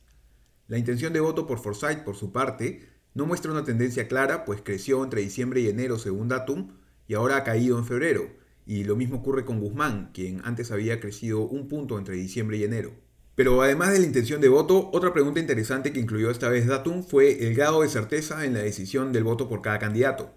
La 0.70 0.78
intención 0.78 1.12
de 1.12 1.20
voto 1.20 1.46
por 1.46 1.60
Forsyth, 1.60 2.06
por 2.06 2.16
su 2.16 2.32
parte, 2.32 2.88
no 3.14 3.26
muestra 3.26 3.52
una 3.52 3.66
tendencia 3.66 4.08
clara, 4.08 4.46
pues 4.46 4.62
creció 4.64 5.04
entre 5.04 5.20
diciembre 5.20 5.60
y 5.60 5.68
enero 5.68 6.00
según 6.00 6.30
Datum 6.30 6.78
y 7.10 7.16
ahora 7.16 7.36
ha 7.36 7.44
caído 7.44 7.78
en 7.78 7.86
febrero. 7.86 8.39
Y 8.70 8.84
lo 8.84 8.96
mismo 8.96 9.18
ocurre 9.18 9.46
con 9.46 9.60
Guzmán, 9.60 10.12
quien 10.14 10.44
antes 10.46 10.70
había 10.70 11.00
crecido 11.00 11.42
un 11.42 11.68
punto 11.68 11.98
entre 11.98 12.14
diciembre 12.14 12.58
y 12.58 12.64
enero. 12.64 12.92
Pero 13.34 13.64
además 13.64 13.92
de 13.92 13.98
la 13.98 14.06
intención 14.06 14.42
de 14.42 14.48
voto, 14.48 14.92
otra 14.94 15.12
pregunta 15.12 15.40
interesante 15.40 15.92
que 15.92 16.00
incluyó 16.00 16.30
esta 16.30 16.50
vez 16.50 16.68
Datum 16.68 17.02
fue 17.02 17.48
el 17.48 17.56
grado 17.56 17.82
de 17.82 17.90
certeza 17.90 18.46
en 18.46 18.54
la 18.54 18.60
decisión 18.60 19.12
del 19.12 19.24
voto 19.24 19.50
por 19.50 19.64
cada 19.64 19.80
candidato. 19.80 20.36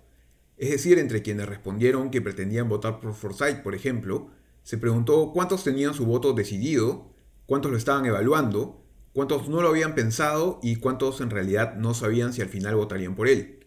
Es 0.56 0.70
decir, 0.70 0.99
entre 0.99 1.20
quienes 1.20 1.46
respondieron 1.46 2.11
que 2.11 2.23
pretendían 2.23 2.70
votar 2.70 3.00
por 3.00 3.12
Forsyth, 3.12 3.62
por 3.62 3.75
ejemplo, 3.75 4.31
se 4.62 4.79
preguntó 4.79 5.31
cuántos 5.34 5.62
tenían 5.62 5.93
su 5.93 6.06
voto 6.06 6.32
decidido, 6.32 7.12
cuántos 7.44 7.70
lo 7.70 7.76
estaban 7.76 8.06
evaluando 8.06 8.82
cuántos 9.12 9.49
no 9.49 9.61
lo 9.61 9.69
habían 9.69 9.94
pensado 9.94 10.58
y 10.62 10.76
cuántos 10.76 11.20
en 11.20 11.29
realidad 11.31 11.75
no 11.76 11.94
sabían 11.94 12.32
si 12.32 12.40
al 12.40 12.49
final 12.49 12.76
votarían 12.76 13.14
por 13.14 13.29
él. 13.29 13.61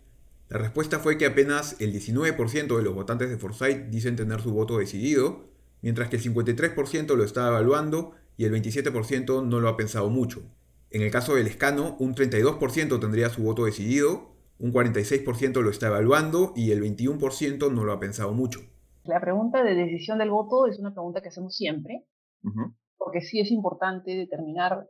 La 0.50 0.60
respuesta 0.60 1.00
fue 1.00 1.18
que 1.18 1.26
apenas 1.26 1.80
el 1.82 1.92
19% 1.92 2.78
de 2.78 2.84
los 2.84 2.94
votantes 2.94 3.30
de 3.30 3.38
Forsyth 3.38 3.90
dicen 3.90 4.16
tener 4.16 4.42
su 4.42 4.54
voto 4.54 4.78
decidido, 4.78 5.46
mientras 5.82 6.10
que 6.10 6.18
el 6.18 6.24
53% 6.24 7.16
lo 7.16 7.24
está 7.24 7.48
evaluando 7.48 8.14
y 8.38 8.46
el 8.46 8.54
27% 8.54 9.46
no 9.46 9.60
lo 9.60 9.70
ha 9.70 9.78
pensado 9.78 10.10
mucho. 10.10 10.44
En 10.92 11.02
el 11.02 11.12
caso 11.12 11.36
del 11.36 11.48
escano, 11.48 11.98
un 12.00 12.14
32% 12.14 13.00
tendría 13.00 13.30
su 13.30 13.44
voto 13.44 13.66
decidido, 13.66 14.36
un 14.60 14.72
46% 14.72 15.62
lo 15.62 15.70
está 15.70 15.88
evaluando 15.88 16.54
y 16.56 16.72
el 16.72 16.82
21% 16.82 17.74
no 17.74 17.84
lo 17.84 17.92
ha 17.92 18.00
pensado 18.00 18.34
mucho. 18.34 18.60
La 19.04 19.20
pregunta 19.20 19.64
de 19.64 19.76
decisión 19.76 20.20
del 20.20 20.30
voto 20.30 20.68
es 20.68 20.80
una 20.80 20.94
pregunta 20.94 21.22
que 21.22 21.30
hacemos 21.30 21.56
siempre, 21.56 22.06
uh 22.44 22.50
-huh. 22.50 22.76
porque 22.98 23.22
sí 23.22 23.40
es 23.40 23.52
importante 23.52 24.16
determinar 24.16 24.88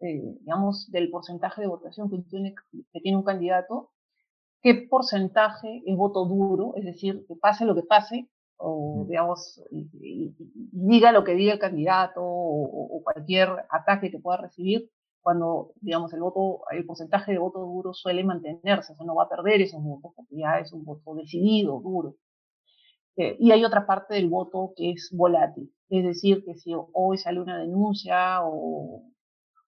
eh, 0.00 0.22
digamos, 0.40 0.88
del 0.92 1.10
porcentaje 1.10 1.60
de 1.60 1.66
votación 1.66 2.08
que 2.08 2.18
tiene, 2.30 2.54
que 2.92 3.00
tiene 3.00 3.18
un 3.18 3.24
candidato, 3.24 3.90
qué 4.62 4.86
porcentaje 4.88 5.82
es 5.86 5.96
voto 5.96 6.24
duro, 6.26 6.74
es 6.76 6.84
decir, 6.84 7.24
que 7.26 7.34
pase 7.36 7.64
lo 7.64 7.74
que 7.74 7.82
pase, 7.82 8.28
o 8.56 9.06
digamos, 9.08 9.62
y, 9.70 9.88
y, 10.00 10.36
y 10.38 10.86
diga 10.88 11.12
lo 11.12 11.24
que 11.24 11.34
diga 11.34 11.52
el 11.52 11.58
candidato, 11.58 12.20
o, 12.22 12.96
o, 12.96 13.02
cualquier 13.02 13.48
ataque 13.70 14.10
que 14.10 14.18
pueda 14.18 14.38
recibir, 14.38 14.90
cuando, 15.22 15.72
digamos, 15.80 16.12
el 16.12 16.20
voto, 16.20 16.62
el 16.70 16.86
porcentaje 16.86 17.32
de 17.32 17.38
voto 17.38 17.60
duro 17.60 17.92
suele 17.92 18.24
mantenerse, 18.24 18.92
o 18.92 18.96
sea, 18.96 19.06
no 19.06 19.14
va 19.14 19.24
a 19.24 19.28
perder 19.28 19.60
esos 19.62 19.82
votos, 19.82 20.12
porque 20.16 20.36
ya 20.36 20.58
es 20.58 20.72
un 20.72 20.84
voto 20.84 21.14
decidido, 21.14 21.80
duro. 21.80 22.16
Eh, 23.16 23.36
y 23.38 23.50
hay 23.52 23.64
otra 23.64 23.86
parte 23.86 24.14
del 24.14 24.28
voto 24.28 24.72
que 24.76 24.92
es 24.92 25.10
volátil, 25.12 25.72
es 25.90 26.04
decir, 26.04 26.44
que 26.44 26.54
si 26.54 26.72
hoy 26.74 27.18
sale 27.18 27.40
una 27.40 27.58
denuncia 27.58 28.40
o 28.44 29.02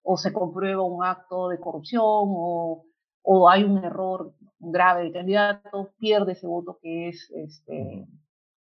o 0.03 0.17
se 0.17 0.33
comprueba 0.33 0.83
un 0.83 1.03
acto 1.03 1.49
de 1.49 1.59
corrupción 1.59 2.03
o, 2.03 2.85
o 3.23 3.49
hay 3.49 3.63
un 3.63 3.83
error 3.83 4.33
grave 4.61 5.03
del 5.03 5.13
candidato, 5.13 5.91
pierde 5.97 6.33
ese 6.33 6.47
voto 6.47 6.79
que 6.81 7.09
es, 7.09 7.29
este, 7.31 8.07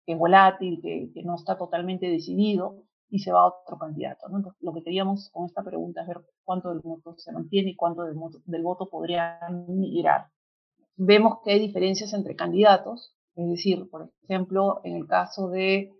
que 0.04 0.12
es 0.12 0.18
volátil, 0.18 0.80
que, 0.82 1.10
que, 1.14 1.22
no 1.22 1.36
está 1.36 1.56
totalmente 1.56 2.06
decidido 2.06 2.82
y 3.08 3.20
se 3.20 3.32
va 3.32 3.42
a 3.42 3.46
otro 3.46 3.78
candidato. 3.78 4.28
¿no? 4.28 4.38
Entonces, 4.38 4.60
lo 4.62 4.74
que 4.74 4.82
queríamos 4.82 5.30
con 5.30 5.46
esta 5.46 5.62
pregunta 5.62 6.02
es 6.02 6.08
ver 6.08 6.20
cuánto 6.44 6.70
del 6.70 6.80
voto 6.80 7.14
se 7.16 7.32
mantiene 7.32 7.70
y 7.70 7.76
cuánto 7.76 8.02
del 8.02 8.14
voto, 8.14 8.38
del 8.44 8.62
voto 8.62 8.88
podría 8.90 9.38
migrar. 9.68 10.26
Vemos 10.96 11.38
que 11.44 11.52
hay 11.52 11.60
diferencias 11.60 12.12
entre 12.12 12.36
candidatos, 12.36 13.14
es 13.36 13.48
decir, 13.48 13.88
por 13.90 14.10
ejemplo, 14.22 14.80
en 14.84 14.96
el 14.96 15.06
caso 15.06 15.48
de 15.48 15.92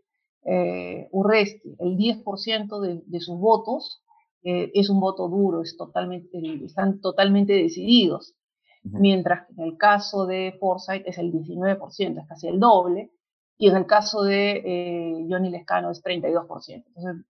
eh, 0.45 1.09
Urresti, 1.11 1.77
el 1.79 1.97
10% 1.97 2.81
de, 2.81 3.03
de 3.07 3.21
sus 3.21 3.39
votos 3.39 4.05
eh, 4.45 4.71
es 4.75 4.91
un 4.91 5.01
voto 5.01 5.29
duro, 5.29 5.63
es 5.63 5.77
totalmente, 5.77 6.39
están 6.65 7.01
totalmente 7.01 7.55
decididos. 7.55 8.35
Mientras 8.85 9.47
que 9.47 9.55
en 9.55 9.61
el 9.61 9.79
caso 9.79 10.27
de 10.27 10.57
Forsyth 10.61 11.07
es 11.07 11.19
el 11.19 11.33
19%, 11.33 12.21
es 12.21 12.29
casi 12.29 12.49
el 12.49 12.61
doble, 12.61 13.11
y 13.57 13.69
en 13.69 13.77
el 13.77 13.87
caso 13.87 14.23
de 14.23 14.63
eh, 14.65 15.27
Johnny 15.29 15.51
Lescano 15.51 15.91
es 15.91 16.03
32%. 16.03 16.85
Entonces, 16.87 17.27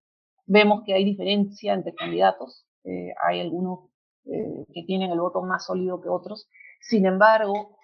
vemos 0.46 0.82
que 0.84 0.94
hay 0.94 1.04
diferencia 1.04 1.74
entre 1.74 1.94
candidatos, 1.94 2.66
hay 3.22 3.40
algunos 3.40 3.88
que 4.24 4.82
tienen 4.86 5.10
el 5.10 5.20
voto 5.20 5.42
más 5.42 5.64
sólido 5.66 6.00
que 6.00 6.08
otros. 6.08 6.48
Sin 6.80 7.06
embargo, 7.06 7.76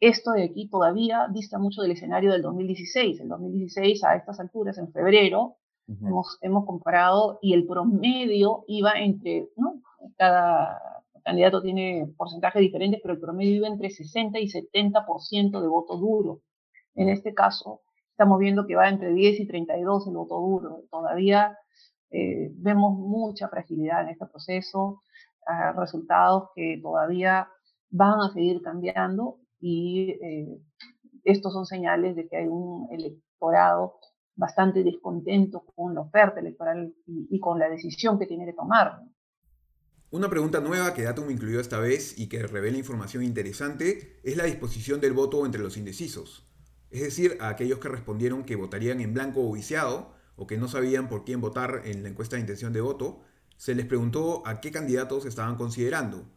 esto 0.00 0.32
de 0.32 0.44
aquí 0.44 0.68
todavía 0.68 1.28
dista 1.30 1.58
mucho 1.58 1.82
del 1.82 1.92
escenario 1.92 2.32
del 2.32 2.42
2016. 2.42 3.20
El 3.20 3.28
2016, 3.28 4.02
a 4.04 4.16
estas 4.16 4.40
alturas, 4.40 4.78
en 4.78 4.90
febrero, 4.92 5.56
hemos, 5.86 6.38
hemos 6.40 6.64
comparado 6.64 7.38
y 7.42 7.52
el 7.52 7.66
promedio 7.66 8.64
iba 8.66 8.92
entre, 8.92 9.48
¿no? 9.56 9.82
Cada 10.16 10.80
candidato 11.22 11.62
tiene 11.62 12.12
porcentajes 12.16 12.60
diferentes, 12.60 13.00
pero 13.02 13.14
el 13.14 13.20
promedio 13.20 13.56
iba 13.56 13.68
entre 13.68 13.90
60 13.90 14.38
y 14.40 14.48
70% 14.48 15.60
de 15.60 15.68
voto 15.68 15.96
duro. 15.96 16.40
En 16.94 17.08
este 17.08 17.34
caso, 17.34 17.82
estamos 18.10 18.38
viendo 18.38 18.66
que 18.66 18.76
va 18.76 18.88
entre 18.88 19.12
10 19.12 19.40
y 19.40 19.46
32 19.46 20.08
el 20.08 20.14
voto 20.14 20.36
duro. 20.40 20.84
Todavía 20.90 21.56
eh, 22.10 22.50
vemos 22.56 22.98
mucha 22.98 23.48
fragilidad 23.48 24.02
en 24.02 24.10
este 24.10 24.26
proceso, 24.26 25.02
resultados 25.76 26.50
que 26.54 26.78
todavía 26.82 27.48
van 27.90 28.20
a 28.20 28.32
seguir 28.32 28.62
cambiando 28.62 29.38
y 29.60 30.10
eh, 30.22 30.60
estos 31.24 31.52
son 31.52 31.66
señales 31.66 32.16
de 32.16 32.28
que 32.28 32.36
hay 32.36 32.46
un 32.46 32.88
electorado 32.90 33.98
bastante 34.36 34.82
descontento 34.82 35.64
con 35.74 35.94
la 35.94 36.02
oferta 36.02 36.40
electoral 36.40 36.94
y, 37.06 37.38
con 37.40 37.58
la 37.58 37.68
decisión 37.68 38.18
que 38.18 38.26
tiene 38.26 38.46
que 38.46 38.54
tomar. 38.54 39.00
Una 40.12 40.28
pregunta 40.28 40.58
nueva 40.58 40.92
que 40.92 41.04
Datum 41.04 41.30
incluyó 41.30 41.60
esta 41.60 41.78
vez 41.78 42.18
y 42.18 42.26
que 42.26 42.42
revela 42.42 42.76
información 42.76 43.22
interesante 43.22 44.18
es 44.24 44.36
la 44.36 44.42
disposición 44.42 45.00
del 45.00 45.12
voto 45.12 45.46
entre 45.46 45.62
los 45.62 45.76
indecisos, 45.76 46.48
es 46.90 47.02
decir, 47.02 47.38
a 47.38 47.48
aquellos 47.48 47.78
que 47.78 47.88
respondieron 47.88 48.42
que 48.42 48.56
votarían 48.56 49.00
en 49.00 49.14
blanco 49.14 49.48
o 49.48 49.52
viciado 49.52 50.12
o 50.34 50.48
que 50.48 50.58
no 50.58 50.66
sabían 50.66 51.08
por 51.08 51.24
quién 51.24 51.40
votar 51.40 51.82
en 51.84 52.02
la 52.02 52.08
encuesta 52.08 52.34
de 52.34 52.40
intención 52.40 52.72
de 52.72 52.80
voto, 52.80 53.20
se 53.56 53.76
les 53.76 53.86
preguntó 53.86 54.44
a 54.48 54.60
qué 54.60 54.72
candidatos 54.72 55.26
estaban 55.26 55.54
considerando. 55.54 56.28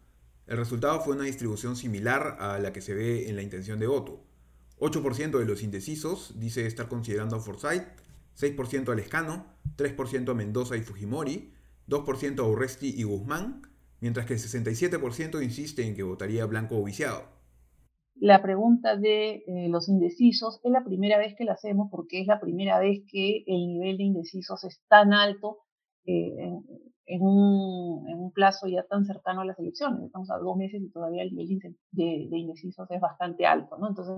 El 0.46 0.58
resultado 0.58 1.02
fue 1.02 1.16
una 1.16 1.24
distribución 1.24 1.76
similar 1.76 2.38
a 2.40 2.60
la 2.60 2.74
que 2.74 2.82
se 2.82 2.94
ve 2.94 3.28
en 3.28 3.36
la 3.36 3.42
intención 3.42 3.80
de 3.80 3.88
voto. 3.88 4.24
8% 4.78 5.40
de 5.40 5.46
los 5.46 5.64
indecisos 5.64 6.34
dice 6.38 6.68
estar 6.68 6.88
considerando 6.88 7.38
a 7.38 7.40
Forsyth, 7.40 7.88
6% 8.40 8.92
a 8.92 8.96
Lescano, 8.96 9.48
3% 9.78 10.30
a 10.30 10.34
Mendoza 10.36 10.78
y 10.78 10.84
Fujimori, 10.84 11.54
2% 11.88 12.40
a 12.40 12.48
Urresti 12.48 12.94
y 12.96 13.04
Guzmán, 13.04 13.62
mientras 14.00 14.26
que 14.26 14.34
el 14.34 14.40
67% 14.40 15.44
insiste 15.44 15.88
en 15.88 15.96
que 15.96 16.04
votaría 16.04 16.46
blanco 16.46 16.78
o 16.78 16.84
viciado. 16.84 17.24
La 18.16 18.42
pregunta 18.42 18.96
de 18.96 19.44
eh, 19.48 19.68
los 19.70 19.90
indecisos 19.90 20.62
es 20.64 20.72
la 20.72 20.84
primera 20.84 21.18
vez 21.18 21.36
que 21.36 21.46
la 21.46 21.54
hacemos 21.54 21.90
porque 21.92 22.22
es 22.22 22.28
la 22.28 22.40
primera 22.40 22.80
vez 22.80 23.02
que 23.12 23.44
el 23.48 23.68
nivel 23.68 23.98
de 23.98 24.04
indecisos 24.04 24.64
es 24.64 24.82
tan 24.88 25.14
alto 25.14 25.60
eh, 26.06 26.52
en, 27.06 27.22
un, 27.22 28.32
plazo 28.34 28.68
ya 28.68 28.84
tan 28.84 29.06
cercano 29.06 29.42
a 29.42 29.46
las 29.46 29.60
elecciones. 29.60 30.04
Estamos 30.06 30.30
a 30.32 30.38
dos 30.38 30.56
meses 30.58 30.82
y 30.82 30.90
todavía 30.92 31.24
el 31.24 31.36
nivel 31.36 31.76
de, 31.92 32.28
de 32.30 32.38
indecisos 32.38 32.90
es 32.90 33.02
bastante 33.02 33.46
alto. 33.46 33.78
¿no? 33.78 33.90
Entonces, 33.90 34.16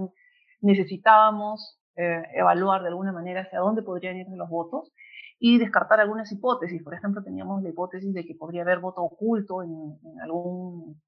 necesitábamos 0.61 1.79
eh, 1.97 2.23
evaluar 2.33 2.81
de 2.81 2.89
alguna 2.89 3.13
manera 3.13 3.41
hacia 3.41 3.59
dónde 3.59 3.81
podrían 3.81 4.17
ir 4.17 4.27
los 4.35 4.49
votos 4.49 4.91
y 5.39 5.57
descartar 5.57 5.99
algunas 5.99 6.31
hipótesis. 6.31 6.81
Por 6.83 6.93
ejemplo, 6.93 7.23
teníamos 7.23 7.61
la 7.61 7.69
hipótesis 7.69 8.13
de 8.13 8.25
que 8.25 8.35
podría 8.35 8.61
haber 8.61 8.79
voto 8.79 9.01
oculto 9.01 9.63
en, 9.63 9.99
algún, 10.21 11.01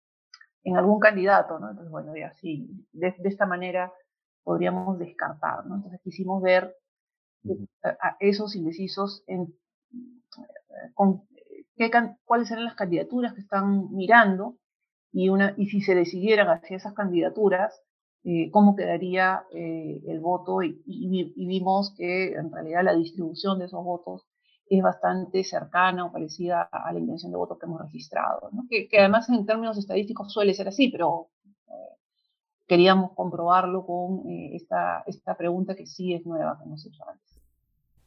en 0.64 0.78
algún 0.78 1.00
candidato, 1.00 1.60
¿no? 1.60 1.70
Entonces, 1.70 1.92
bueno, 1.92 2.16
ya 2.16 2.34
sí, 2.34 2.70
de, 2.92 3.16
esta 3.24 3.46
manera 3.46 3.92
podríamos 4.44 5.00
descartar, 5.00 5.66
¿no? 5.66 5.76
Entonces 5.76 6.02
quisimos 6.04 6.42
ver 6.42 6.76
a, 7.84 8.18
esos 8.20 8.56
indecisos 8.56 9.24
en, 9.28 9.54
con, 10.94 11.24
qué, 11.76 11.90
cuáles 12.26 12.52
eran 12.52 12.66
las 12.66 12.76
candidaturas 12.76 13.34
que 13.34 13.42
están 13.42 13.94
mirando 13.94 14.58
y, 15.12 15.30
una, 15.30 15.54
y 15.58 15.68
si 15.68 15.82
se 15.82 15.96
decidieran 15.96 16.50
hacia 16.50 16.78
esas 16.78 16.94
candidaturas, 16.94 17.82
eh, 18.30 18.52
cómo 18.52 18.76
quedaría 18.76 19.46
eh, 19.54 20.02
el 20.06 20.20
voto 20.20 20.62
y, 20.62 21.34
vimos 21.38 21.94
que 21.96 22.34
en 22.34 22.52
realidad 22.52 22.84
la 22.84 22.94
distribución 22.94 23.58
de 23.58 23.68
esos 23.68 23.82
votos 23.82 24.28
es 24.70 24.84
bastante 24.84 25.46
cercana 25.46 26.04
o 26.04 26.12
parecida 26.12 26.64
a 26.64 26.92
la 26.92 27.00
intención 27.00 27.32
de 27.32 27.38
voto 27.38 27.58
que 27.58 27.68
hemos 27.68 27.80
registrado, 27.80 28.50
que, 28.70 28.90
además 29.00 29.30
en 29.30 29.46
términos 29.46 29.78
estadísticos 29.78 30.34
suele 30.34 30.54
ser 30.54 30.68
así, 30.68 30.90
pero 30.90 31.30
eh, 31.70 31.72
queríamos 32.68 33.14
comprobarlo 33.14 33.86
con 33.86 34.24
esta, 34.28 35.04
esta 35.08 35.38
pregunta 35.38 35.74
que 35.74 35.86
sí 35.86 36.14
es 36.14 36.26
nueva 36.26 36.58
que 36.58 36.66
hemos 36.66 36.86
hecho 36.86 37.08
antes. 37.08 37.40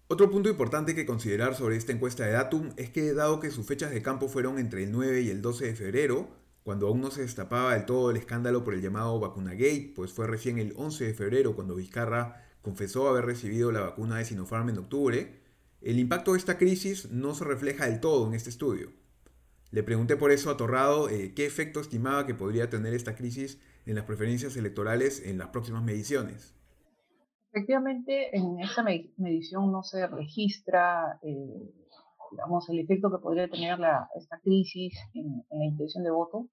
Otro 0.08 0.30
punto 0.30 0.50
importante 0.50 0.94
que 0.94 1.06
considerar 1.06 1.54
sobre 1.54 1.76
esta 1.76 1.92
encuesta 1.92 2.26
de 2.26 2.32
Datum 2.32 2.72
es 2.76 2.90
que 2.90 3.14
dado 3.14 3.40
que 3.40 3.50
sus 3.50 3.66
fechas 3.66 3.90
de 3.90 4.02
campo 4.02 4.28
fueron 4.28 4.58
entre 4.58 4.84
el 4.84 4.92
9 4.92 5.22
y 5.22 5.30
el 5.30 5.40
12 5.40 5.64
de 5.64 5.74
febrero, 5.74 6.28
cuando 6.62 6.88
aún 6.88 7.00
no 7.00 7.10
se 7.10 7.22
destapaba 7.22 7.74
del 7.74 7.86
todo 7.86 8.10
el 8.10 8.16
escándalo 8.16 8.64
por 8.64 8.74
el 8.74 8.82
llamado 8.82 9.18
Vacunagate, 9.18 9.92
pues 9.94 10.12
fue 10.12 10.26
recién 10.26 10.58
el 10.58 10.74
11 10.76 11.06
de 11.06 11.14
febrero 11.14 11.54
cuando 11.54 11.74
Vizcarra 11.74 12.44
confesó 12.62 13.08
haber 13.08 13.24
recibido 13.24 13.72
la 13.72 13.80
vacuna 13.80 14.18
de 14.18 14.24
Sinopharm 14.24 14.68
en 14.68 14.78
octubre, 14.78 15.40
el 15.80 15.98
impacto 15.98 16.32
de 16.32 16.38
esta 16.38 16.58
crisis 16.58 17.10
no 17.10 17.34
se 17.34 17.44
refleja 17.44 17.86
del 17.86 18.00
todo 18.00 18.26
en 18.26 18.34
este 18.34 18.50
estudio. 18.50 18.92
Le 19.70 19.82
pregunté 19.82 20.16
por 20.16 20.30
eso 20.30 20.50
a 20.50 20.56
Torrado 20.56 21.08
eh, 21.08 21.32
qué 21.34 21.46
efecto 21.46 21.80
estimaba 21.80 22.26
que 22.26 22.34
podría 22.34 22.68
tener 22.68 22.92
esta 22.92 23.14
crisis 23.14 23.58
en 23.86 23.94
las 23.94 24.04
preferencias 24.04 24.56
electorales 24.56 25.24
en 25.24 25.38
las 25.38 25.48
próximas 25.48 25.82
mediciones. 25.82 26.54
Efectivamente, 27.52 28.36
en 28.36 28.60
esta 28.60 28.84
medición 29.16 29.72
no 29.72 29.82
se 29.82 30.06
registra 30.06 31.18
eh, 31.22 31.72
digamos, 32.30 32.68
el 32.68 32.78
efecto 32.78 33.10
que 33.10 33.18
podría 33.18 33.48
tener 33.48 33.78
la, 33.78 34.08
esta 34.14 34.38
crisis 34.40 34.94
en, 35.14 35.44
la 35.50 35.64
intención 35.64 36.04
de 36.04 36.10
voto, 36.10 36.48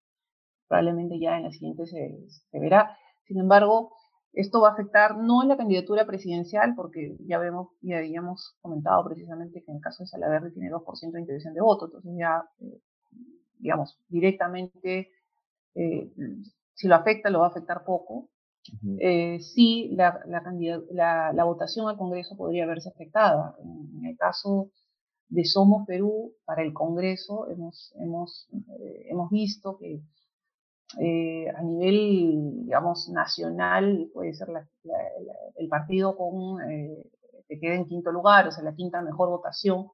probablemente 0.67 1.19
ya 1.19 1.37
en 1.37 1.43
la 1.43 1.51
siguiente 1.51 1.85
se, 1.85 2.59
verá. 2.59 2.97
Sin 3.25 3.39
embargo, 3.39 3.93
esto 4.33 4.61
va 4.61 4.69
a 4.69 4.73
afectar 4.73 5.17
no 5.17 5.41
en 5.41 5.49
la 5.49 5.57
candidatura 5.57 6.05
presidencial, 6.05 6.73
porque 6.75 7.15
ya 7.27 7.39
vemos, 7.39 7.69
ya 7.81 7.97
habíamos 7.97 8.55
comentado 8.61 9.03
precisamente 9.05 9.63
que 9.63 9.71
en 9.71 9.77
el 9.77 9.83
caso 9.83 10.03
de 10.03 10.07
Salaverry 10.07 10.53
tiene 10.53 10.69
2% 10.71 11.11
de 11.11 11.21
intención 11.21 11.53
de 11.53 11.61
voto, 11.61 11.85
entonces 11.85 12.11
ya, 12.17 12.43
eh, 12.59 12.81
digamos, 13.59 13.99
directamente, 14.07 15.09
eh, 15.75 16.11
si 16.73 16.87
lo 16.87 16.95
afecta, 16.95 17.29
lo 17.29 17.39
va 17.39 17.47
a 17.47 17.49
afectar 17.49 17.83
poco. 17.83 18.29
Eh, 18.99 19.39
sí, 19.39 19.89
la, 19.95 20.19
la, 20.25 21.33
la, 21.33 21.43
votación 21.43 21.87
al 21.87 21.97
Congreso 21.97 22.35
podría 22.35 22.65
verse 22.65 22.89
afectada. 22.89 23.55
En, 23.63 24.05
el 24.05 24.17
caso 24.17 24.71
de 25.29 25.45
Somos 25.45 25.85
Perú 25.85 26.33
para 26.45 26.63
el 26.63 26.73
Congreso 26.73 27.49
hemos, 27.49 27.93
hemos, 27.99 28.47
eh, 28.79 29.07
hemos 29.09 29.29
visto 29.29 29.77
que 29.77 30.01
eh, 30.99 31.49
a 31.49 31.61
nivel, 31.61 32.63
digamos, 32.63 33.09
nacional 33.09 34.09
puede 34.13 34.33
ser 34.33 34.47
el 35.57 35.67
partido 35.67 36.15
con, 36.15 36.61
eh, 36.71 37.03
que 37.47 37.59
quede 37.59 37.75
en 37.75 37.85
quinto 37.87 38.11
lugar, 38.11 38.47
o 38.47 38.51
sea, 38.51 38.63
la 38.63 38.75
quinta 38.75 39.01
mejor 39.01 39.29
votación, 39.29 39.89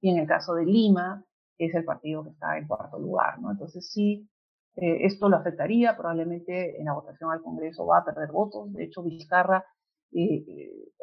y 0.00 0.10
en 0.10 0.18
el 0.18 0.26
caso 0.26 0.54
de 0.54 0.64
Lima 0.64 1.24
es 1.56 1.74
el 1.74 1.84
partido 1.84 2.24
que 2.24 2.30
está 2.30 2.58
en 2.58 2.66
cuarto 2.66 2.98
lugar, 2.98 3.40
¿no? 3.40 3.50
Entonces 3.50 3.90
sí, 3.90 4.28
esto 4.74 5.28
lo 5.28 5.36
afectaría, 5.36 5.96
probablemente 5.96 6.78
en 6.78 6.84
la 6.84 6.92
votación 6.92 7.32
al 7.32 7.42
Congreso 7.42 7.84
va 7.84 7.98
a 7.98 8.04
perder 8.04 8.30
votos, 8.30 8.72
de 8.72 8.84
hecho 8.84 9.02
Vizcarra 9.02 9.64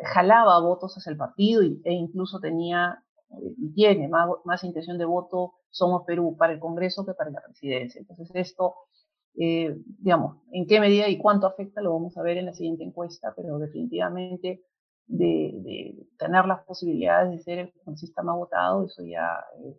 jalaba 0.01 0.61
votos 0.61 0.95
hacia 0.97 1.11
el 1.11 1.17
partido 1.17 1.61
e 1.61 1.91
incluso 1.91 2.39
tenía 2.39 3.04
y 3.29 3.73
tiene 3.73 4.07
más, 4.07 4.29
más 4.43 4.63
intención 4.63 4.97
de 4.97 5.05
voto 5.05 5.55
Somos 5.69 6.03
Perú 6.05 6.35
para 6.37 6.53
el 6.53 6.59
Congreso 6.59 7.05
que 7.05 7.13
para 7.13 7.31
la 7.31 7.41
presidencia. 7.41 7.99
Entonces 7.99 8.29
esto, 8.33 8.75
eh, 9.37 9.75
digamos, 9.99 10.37
en 10.51 10.67
qué 10.67 10.79
medida 10.79 11.07
y 11.09 11.17
cuánto 11.17 11.47
afecta 11.47 11.81
lo 11.81 11.93
vamos 11.93 12.17
a 12.17 12.23
ver 12.23 12.37
en 12.37 12.45
la 12.45 12.53
siguiente 12.53 12.83
encuesta, 12.83 13.33
pero 13.35 13.57
definitivamente 13.57 14.63
de, 15.07 16.07
tener 16.17 16.45
las 16.45 16.63
posibilidades 16.63 17.31
de 17.31 17.39
ser 17.39 17.59
el 17.59 17.73
congresista 17.83 18.23
más 18.23 18.37
votado, 18.37 18.85
eso 18.85 19.03
ya 19.03 19.43
eh, 19.63 19.77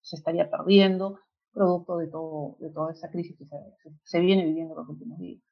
se 0.00 0.16
estaría 0.16 0.50
perdiendo 0.50 1.18
producto 1.52 1.98
de, 1.98 2.08
todo, 2.08 2.56
de 2.60 2.70
toda 2.70 2.92
esa 2.92 3.10
crisis 3.10 3.36
que 3.36 3.46
se, 3.46 3.56
se 4.04 4.20
viene 4.20 4.44
viviendo 4.44 4.74
los 4.74 4.88
últimos 4.88 5.18
días. 5.18 5.42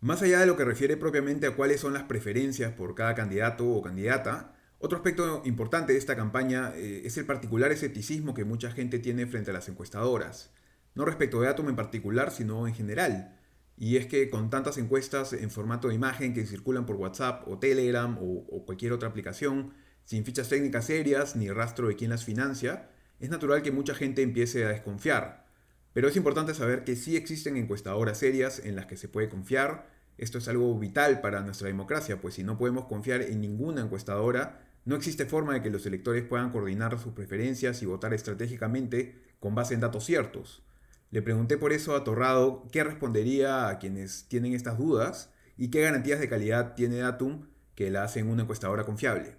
Más 0.00 0.22
allá 0.22 0.40
de 0.40 0.46
lo 0.46 0.56
que 0.56 0.64
refiere 0.64 0.96
propiamente 0.96 1.46
a 1.46 1.54
cuáles 1.54 1.80
son 1.80 1.92
las 1.92 2.04
preferencias 2.04 2.72
por 2.72 2.94
cada 2.94 3.14
candidato 3.14 3.70
o 3.70 3.82
candidata, 3.82 4.54
otro 4.82 4.96
aspecto 4.96 5.42
importante 5.44 5.92
de 5.92 5.98
esta 5.98 6.16
campaña 6.16 6.72
eh, 6.74 7.02
es 7.04 7.18
el 7.18 7.26
particular 7.26 7.70
escepticismo 7.70 8.32
que 8.32 8.46
mucha 8.46 8.70
gente 8.70 8.98
tiene 8.98 9.26
frente 9.26 9.50
a 9.50 9.54
las 9.54 9.68
encuestadoras. 9.68 10.52
No 10.94 11.04
respecto 11.04 11.38
de 11.42 11.48
Atom 11.48 11.68
en 11.68 11.76
particular, 11.76 12.30
sino 12.30 12.66
en 12.66 12.74
general. 12.74 13.36
Y 13.76 13.98
es 13.98 14.06
que 14.06 14.30
con 14.30 14.48
tantas 14.48 14.78
encuestas 14.78 15.34
en 15.34 15.50
formato 15.50 15.88
de 15.88 15.94
imagen 15.94 16.32
que 16.32 16.46
circulan 16.46 16.86
por 16.86 16.96
WhatsApp 16.96 17.46
o 17.46 17.58
Telegram 17.58 18.16
o, 18.20 18.64
cualquier 18.64 18.94
otra 18.94 19.10
aplicación, 19.10 19.74
sin 20.04 20.24
fichas 20.24 20.48
técnicas 20.48 20.86
serias 20.86 21.36
ni 21.36 21.50
rastro 21.50 21.88
de 21.88 21.96
quién 21.96 22.10
las 22.10 22.24
financia, 22.24 22.88
es 23.20 23.28
natural 23.28 23.60
que 23.62 23.72
mucha 23.72 23.94
gente 23.94 24.22
empiece 24.22 24.64
a 24.64 24.70
desconfiar. 24.70 25.44
Pero 25.92 26.08
es 26.08 26.16
importante 26.16 26.54
saber 26.54 26.84
que 26.84 26.96
sí 26.96 27.16
existen 27.16 27.58
encuestadoras 27.58 28.16
serias 28.16 28.62
en 28.64 28.76
las 28.76 28.86
que 28.86 28.96
se 28.96 29.08
puede 29.08 29.28
confiar. 29.28 29.90
Esto 30.16 30.38
es 30.38 30.48
algo 30.48 30.78
vital 30.78 31.20
para 31.20 31.42
nuestra 31.42 31.68
democracia, 31.68 32.18
pues 32.20 32.34
si 32.34 32.44
no 32.44 32.56
podemos 32.56 32.86
confiar 32.86 33.20
en 33.20 33.42
ninguna 33.42 33.82
encuestadora, 33.82 34.69
no 34.84 34.96
existe 34.96 35.26
forma 35.26 35.54
de 35.54 35.62
que 35.62 35.70
los 35.70 35.84
electores 35.86 36.24
puedan 36.24 36.50
coordinar 36.50 36.98
sus 36.98 37.12
preferencias 37.12 37.82
y 37.82 37.86
votar 37.86 38.14
estratégicamente 38.14 39.14
con 39.38 39.54
base 39.54 39.74
en 39.74 39.80
datos 39.80 40.04
ciertos. 40.04 40.62
Le 41.10 41.22
pregunté 41.22 41.58
por 41.58 41.72
eso 41.72 41.96
a 41.96 42.04
Torrado 42.04 42.66
qué 42.72 42.84
respondería 42.84 43.68
a 43.68 43.78
quienes 43.78 44.28
tienen 44.28 44.54
estas 44.54 44.78
dudas 44.78 45.32
y 45.56 45.70
qué 45.70 45.82
garantías 45.82 46.20
de 46.20 46.28
calidad 46.28 46.74
tiene 46.74 46.96
Datum 46.96 47.48
que 47.74 47.90
la 47.90 48.04
hacen 48.04 48.28
una 48.28 48.42
encuestadora 48.42 48.84
confiable. 48.84 49.36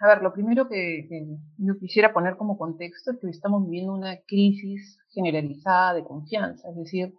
A 0.00 0.08
ver, 0.08 0.22
lo 0.22 0.32
primero 0.32 0.68
que, 0.68 1.08
yo 1.58 1.78
quisiera 1.78 2.12
poner 2.12 2.36
como 2.36 2.58
contexto 2.58 3.12
es 3.12 3.18
que 3.18 3.30
estamos 3.30 3.64
viviendo 3.64 3.94
una 3.94 4.16
crisis 4.26 4.98
generalizada 5.10 5.94
de 5.94 6.02
confianza, 6.02 6.68
es 6.70 6.76
decir, 6.76 7.14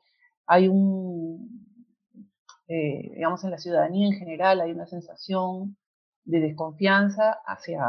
hay 0.46 0.68
un, 0.68 1.70
eh, 2.68 3.12
digamos, 3.16 3.44
en 3.46 3.52
la 3.52 3.58
ciudadanía 3.58 4.08
en 4.08 4.20
general 4.20 4.60
hay 4.60 4.72
una 4.72 4.86
sensación 4.86 5.78
de 6.26 6.40
desconfianza 6.40 7.40
hacia, 7.46 7.84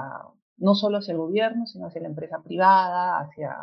no 0.56 0.74
solo 0.74 0.98
hacia 0.98 1.12
el 1.12 1.18
gobierno, 1.18 1.66
sino 1.66 1.86
hacia 1.86 2.02
la 2.02 2.08
empresa 2.08 2.42
privada, 2.42 3.20
hacia 3.20 3.56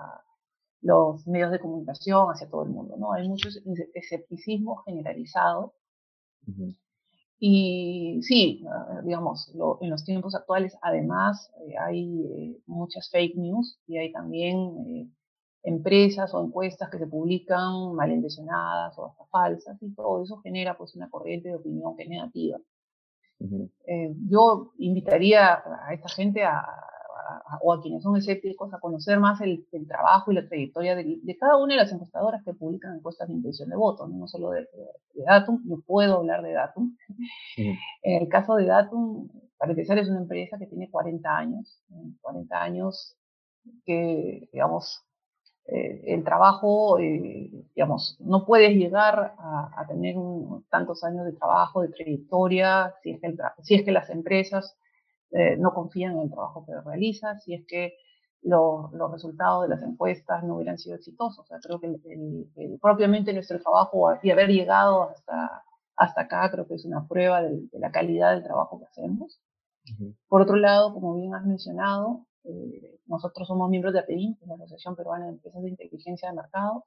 los 0.81 1.27
medios 1.27 1.51
de 1.51 1.59
comunicación, 1.59 2.27
hacia 2.29 2.49
todo 2.49 2.63
el 2.63 2.69
mundo, 2.69 2.95
¿no? 2.97 3.13
Hay 3.13 3.27
mucho 3.27 3.49
escepticismo 3.93 4.77
generalizado. 4.85 5.75
Y 7.39 8.19
sí, 8.21 8.63
ah, 8.69 9.01
digamos, 9.03 9.51
en 9.81 9.89
los 9.89 10.03
tiempos 10.05 10.35
actuales 10.35 10.77
además 10.81 11.51
eh, 11.67 11.75
hay 11.77 12.21
eh, 12.21 12.61
muchas 12.67 13.09
fake 13.09 13.35
news 13.35 13.79
y 13.87 13.97
hay 13.97 14.11
también 14.11 14.77
eh, 14.87 15.09
empresas 15.63 16.33
o 16.33 16.43
encuestas 16.43 16.89
que 16.89 16.99
se 16.99 17.07
publican 17.07 17.95
malintencionadas 17.95 18.97
o 18.97 19.07
hasta 19.07 19.25
falsas 19.25 19.77
y 19.81 19.93
todo 19.95 20.23
eso 20.23 20.37
genera 20.41 20.77
pues 20.77 20.95
una 20.95 21.09
corriente 21.09 21.49
de 21.49 21.55
opinión 21.55 21.95
que 21.95 22.03
es 22.03 22.09
negativa. 22.09 22.59
Yo 24.27 24.71
invitaría 24.77 25.53
a 25.55 25.93
esta 25.93 26.09
gente 26.09 26.43
a, 26.43 26.63
o 27.61 27.73
a 27.73 27.81
quienes 27.81 28.03
son 28.03 28.17
escépticos 28.17 28.73
a 28.73 28.79
conocer 28.79 29.19
más 29.19 29.41
el, 29.41 29.65
trabajo 29.87 30.31
y 30.31 30.35
la 30.35 30.47
trayectoria 30.47 30.95
de, 30.95 31.37
cada 31.39 31.57
una 31.57 31.73
de 31.73 31.81
las 31.81 31.91
encuestadoras 31.91 32.43
que 32.43 32.53
publican 32.53 32.95
encuestas 32.95 33.27
de 33.27 33.35
intención 33.35 33.69
de 33.69 33.75
voto, 33.75 34.07
no, 34.07 34.27
solo 34.27 34.51
de, 34.51 34.67
Datum, 35.25 35.61
yo 35.67 35.81
puedo 35.85 36.17
hablar 36.17 36.41
de 36.41 36.53
Datum. 36.53 36.95
En 38.03 38.23
el 38.23 38.29
caso 38.29 38.55
de 38.55 38.65
Datum, 38.65 39.29
para 39.57 39.71
empezar, 39.71 39.97
es 39.97 40.09
una 40.09 40.21
empresa 40.21 40.57
que 40.57 40.65
tiene 40.65 40.89
40 40.89 41.37
años, 41.37 41.83
40 42.21 42.61
años 42.61 43.15
que, 43.85 44.49
digamos, 44.51 45.03
eh, 45.65 46.01
el 46.13 46.23
trabajo, 46.23 46.99
eh, 46.99 47.49
digamos, 47.75 48.17
no 48.19 48.45
puedes 48.45 48.75
llegar 48.75 49.35
a, 49.37 49.85
tener 49.87 50.15
tantos 50.69 51.03
años 51.03 51.25
de 51.25 51.33
trabajo, 51.33 51.81
de 51.81 51.89
trayectoria, 51.89 52.95
si 53.03 53.11
es 53.11 53.21
que, 53.21 53.35
si 53.61 53.75
es 53.75 53.83
que 53.83 53.91
las 53.91 54.09
empresas 54.09 54.77
eh, 55.31 55.57
no 55.57 55.73
confían 55.73 56.13
en 56.13 56.21
el 56.21 56.31
trabajo 56.31 56.65
que 56.65 56.73
realiza, 56.81 57.37
si 57.39 57.53
es 57.53 57.65
que 57.67 57.93
los 58.41 59.11
resultados 59.11 59.63
de 59.63 59.69
las 59.69 59.83
encuestas 59.83 60.43
no 60.43 60.55
hubieran 60.55 60.79
sido 60.79 60.95
exitosos. 60.95 61.39
O 61.39 61.45
sea, 61.45 61.59
creo 61.61 61.79
que 61.79 61.87
el, 61.87 62.79
propiamente 62.81 63.33
nuestro 63.33 63.61
trabajo 63.61 64.17
y 64.23 64.31
haber 64.31 64.49
llegado 64.49 65.03
hasta, 65.03 65.63
hasta 65.95 66.21
acá 66.21 66.49
creo 66.51 66.67
que 66.67 66.73
es 66.75 66.85
una 66.85 67.07
prueba 67.07 67.43
de, 67.43 67.69
la 67.73 67.91
calidad 67.91 68.33
del 68.33 68.43
trabajo 68.43 68.79
que 68.79 68.85
hacemos. 68.85 69.39
Por 70.27 70.41
otro 70.41 70.55
lado, 70.55 70.93
como 70.93 71.15
bien 71.15 71.35
has 71.35 71.45
mencionado, 71.45 72.25
eh, 72.43 72.99
nosotros 73.05 73.47
somos 73.47 73.69
miembros 73.69 73.93
de 73.93 73.99
API, 73.99 74.37
la 74.45 74.55
Asociación 74.55 74.95
Peruana 74.95 75.25
de 75.25 75.31
Empresas 75.31 75.61
de 75.61 75.69
Inteligencia 75.69 76.29
de 76.29 76.35
Mercado, 76.35 76.85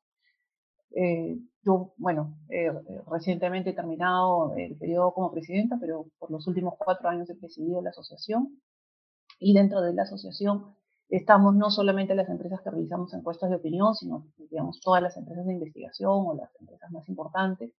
eh, 0.97 1.39
yo, 1.65 1.93
bueno, 1.97 2.39
eh, 2.49 2.71
recientemente 3.11 3.71
he 3.71 3.73
terminado 3.75 4.55
el 4.57 4.77
periodo 4.77 5.13
como 5.13 5.33
presidenta, 5.33 5.77
pero 5.81 6.07
por 6.19 6.31
los 6.31 6.47
últimos 6.47 6.75
cuatro 6.79 7.09
años 7.09 7.29
he 7.31 7.35
presidido 7.35 7.83
la 7.83 7.91
asociación. 7.91 8.61
Y 9.41 9.55
dentro 9.55 9.81
de 9.81 9.93
la 9.95 10.03
asociación 10.03 10.77
estamos 11.09 11.55
no 11.57 11.71
solamente 11.71 12.15
las 12.15 12.29
empresas 12.29 12.61
que 12.63 12.71
realizamos 12.71 13.13
encuestas 13.15 13.51
de 13.51 13.57
opinión, 13.57 13.95
sino, 13.95 14.27
digamos, 14.51 14.81
todas 14.81 15.03
las 15.03 15.17
empresas 15.17 15.47
de 15.47 15.55
investigación 15.55 16.27
o 16.27 16.35
las 16.35 16.51
empresas 16.61 16.91
más 16.93 17.09
importantes, 17.09 17.73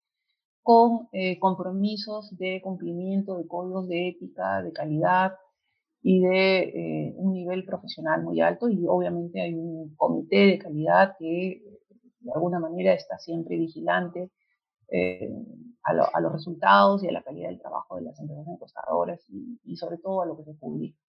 con 0.62 1.08
eh, 1.12 1.40
compromisos 1.40 2.36
de 2.38 2.62
cumplimiento 2.62 3.38
de 3.38 3.48
códigos 3.48 3.88
de 3.88 4.10
ética, 4.10 4.62
de 4.64 4.74
calidad 4.74 5.36
y 6.08 6.22
de 6.22 6.60
eh, 6.60 7.14
un 7.18 7.34
nivel 7.34 7.66
profesional 7.66 8.22
muy 8.22 8.40
alto. 8.40 8.70
Y 8.70 8.86
obviamente 8.88 9.42
hay 9.42 9.56
un 9.56 9.96
comité 9.96 10.46
de 10.46 10.60
calidad 10.60 11.16
que 11.18 11.64
de 12.20 12.32
alguna 12.32 12.60
manera 12.60 12.94
está 12.94 13.18
siempre 13.18 13.58
vigilante 13.58 14.30
eh, 14.90 15.34
a, 15.82 16.22
los 16.22 16.32
resultados 16.32 17.04
y 17.04 17.08
a 17.08 17.12
la 17.12 17.24
calidad 17.24 17.50
del 17.50 17.60
trabajo 17.60 17.96
de 17.96 18.04
las 18.04 18.20
empresas 18.20 18.48
encuestadoras 18.48 19.20
y, 19.30 19.76
sobre 19.78 19.98
todo 19.98 20.22
a 20.22 20.28
lo 20.28 20.38
que 20.38 20.44
se 20.44 20.54
publica. 20.54 21.00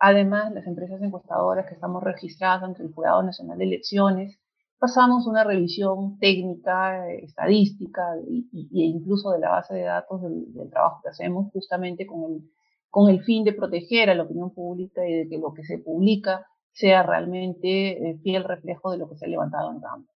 Además, 0.00 0.52
las 0.52 0.66
empresas 0.66 1.00
encuestadoras 1.00 1.66
que 1.68 1.74
estamos 1.74 2.02
registradas 2.02 2.64
ante 2.64 2.82
el 2.82 2.92
Jurado 2.92 3.22
Nacional 3.22 3.58
de 3.58 3.64
Elecciones, 3.64 4.40
pasamos 4.80 5.28
una 5.28 5.44
revisión 5.44 6.18
técnica, 6.18 7.08
estadística 7.10 8.02
e 8.16 8.68
incluso 8.72 9.30
de 9.30 9.38
la 9.38 9.50
base 9.50 9.74
de 9.74 9.82
datos 9.82 10.20
del, 10.20 10.52
del, 10.52 10.68
trabajo 10.68 11.00
que 11.02 11.10
hacemos 11.10 11.52
justamente 11.52 12.06
con 12.06 12.24
el, 12.24 12.50
con 12.90 13.10
el 13.10 13.22
fin 13.22 13.44
de 13.44 13.52
proteger 13.52 14.10
a 14.10 14.14
la 14.14 14.24
opinión 14.24 14.52
pública 14.54 15.06
y 15.06 15.12
de 15.12 15.28
que 15.28 15.38
lo 15.38 15.52
que 15.52 15.64
se 15.64 15.78
publica 15.78 16.46
sea 16.72 17.02
realmente 17.02 18.10
eh, 18.10 18.18
fiel 18.22 18.44
reflejo 18.44 18.90
de 18.90 18.98
lo 18.98 19.08
que 19.08 19.16
se 19.16 19.26
ha 19.26 19.28
levantado 19.28 19.72
en 19.72 19.80
campo. 19.80 20.12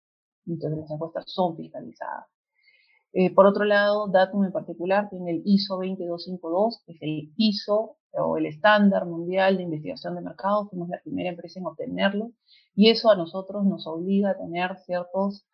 Entonces 0.46 0.78
las 0.78 0.90
encuestas 0.90 1.24
son 1.26 1.56
fiscalizadas. 1.56 2.26
Eh, 3.14 3.35
por 3.35 3.46
otro 3.46 3.64
lado, 3.64 4.08
Datum 4.08 4.44
en 4.44 4.52
particular 4.52 5.11
tiene 5.11 5.32
el 5.32 5.42
ISO 5.44 5.76
20252, 5.76 6.82
que 6.87 6.92
es 6.92 7.02
el 7.02 7.32
ISO 7.37 7.96
o 8.12 8.37
el 8.38 8.46
estándar 8.46 9.06
mundial 9.06 9.56
de 9.56 9.64
investigación 9.64 10.14
de 10.14 10.22
mercado. 10.22 10.68
Fuimos 10.68 10.88
la 10.88 11.00
primera 11.02 11.28
empresa 11.28 11.61
en 11.61 11.66
obtenerlo 11.66 12.32
y 12.74 12.90
eso 12.90 13.11
a 13.11 13.16
nosotros 13.16 13.64
nos 13.64 13.87
obliga 13.87 14.30
a 14.30 14.38
tener 14.38 14.76
ciertos 14.87 15.46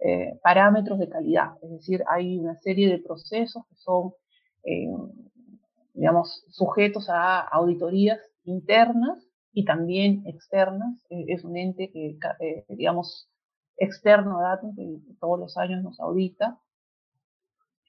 eh, 0.00 0.38
parámetros 0.42 0.98
de 0.98 1.08
calidad. 1.08 1.52
Es 1.62 1.70
decir, 1.70 2.02
hay 2.08 2.38
una 2.38 2.56
serie 2.60 2.88
de 2.88 2.98
procesos 2.98 3.64
que 3.68 3.76
son, 3.76 4.12
digamos, 5.94 6.44
sujetos 6.50 7.08
a 7.08 7.40
auditorías 7.40 8.20
internas 8.44 9.26
y 9.52 9.64
también 9.64 10.26
externas. 10.26 11.02
Eh, 11.08 11.24
es 11.28 11.44
un 11.44 11.56
ente 11.56 11.90
que, 11.90 12.18
eh, 12.40 12.64
digamos, 12.68 13.30
externo 13.76 14.40
a 14.40 14.50
Datum, 14.50 14.74
que 14.74 15.00
todos 15.20 15.38
los 15.38 15.56
años 15.56 15.82
nos 15.82 15.98
audita, 16.00 16.60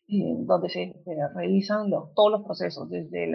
eh, 0.07 0.35
donde 0.37 0.69
se, 0.69 1.03
revisan 1.33 1.89
los, 1.89 2.13
todos 2.13 2.31
los 2.31 2.43
procesos, 2.43 2.89
desde 2.89 3.25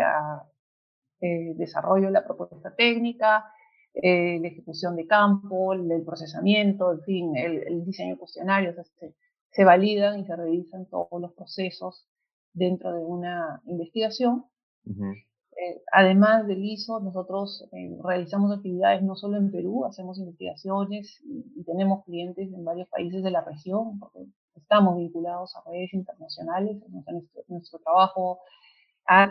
el 1.20 1.56
desarrollo 1.56 2.06
de 2.06 2.12
la 2.12 2.24
propuesta 2.24 2.74
técnica, 2.74 3.44
la 3.92 4.48
ejecución 4.48 4.94
de 4.96 5.06
campo, 5.06 5.72
el, 5.72 6.04
procesamiento, 6.04 6.92
en 6.92 7.02
fin, 7.02 7.36
el, 7.36 7.84
diseño 7.84 8.14
de 8.14 8.18
cuestionarios, 8.18 8.76
se, 8.98 9.14
se 9.50 9.64
validan 9.64 10.20
y 10.20 10.24
se 10.24 10.36
revisan 10.36 10.86
todos 10.86 11.20
los 11.20 11.34
procesos 11.34 12.08
dentro 12.52 12.94
de 12.94 13.04
una 13.04 13.60
investigación. 13.66 14.46
Eh, 15.60 15.82
además 15.92 16.46
del 16.46 16.64
ISO, 16.64 17.00
nosotros 17.00 17.68
eh, 17.72 17.98
realizamos 18.02 18.56
actividades 18.56 19.02
no 19.02 19.14
solo 19.14 19.36
en 19.36 19.50
Perú, 19.50 19.84
hacemos 19.84 20.18
investigaciones 20.18 21.20
y, 21.24 21.62
tenemos 21.64 22.04
clientes 22.04 22.50
en 22.52 22.64
varios 22.64 22.88
países 22.88 23.22
de 23.22 23.30
la 23.30 23.42
región, 23.42 23.98
porque 23.98 24.26
estamos 24.56 24.96
vinculados 24.96 25.54
a 25.56 25.70
redes 25.70 25.92
internacionales. 25.92 26.82
Nuestro, 27.48 27.78
trabajo 27.80 28.40
ha 29.06 29.28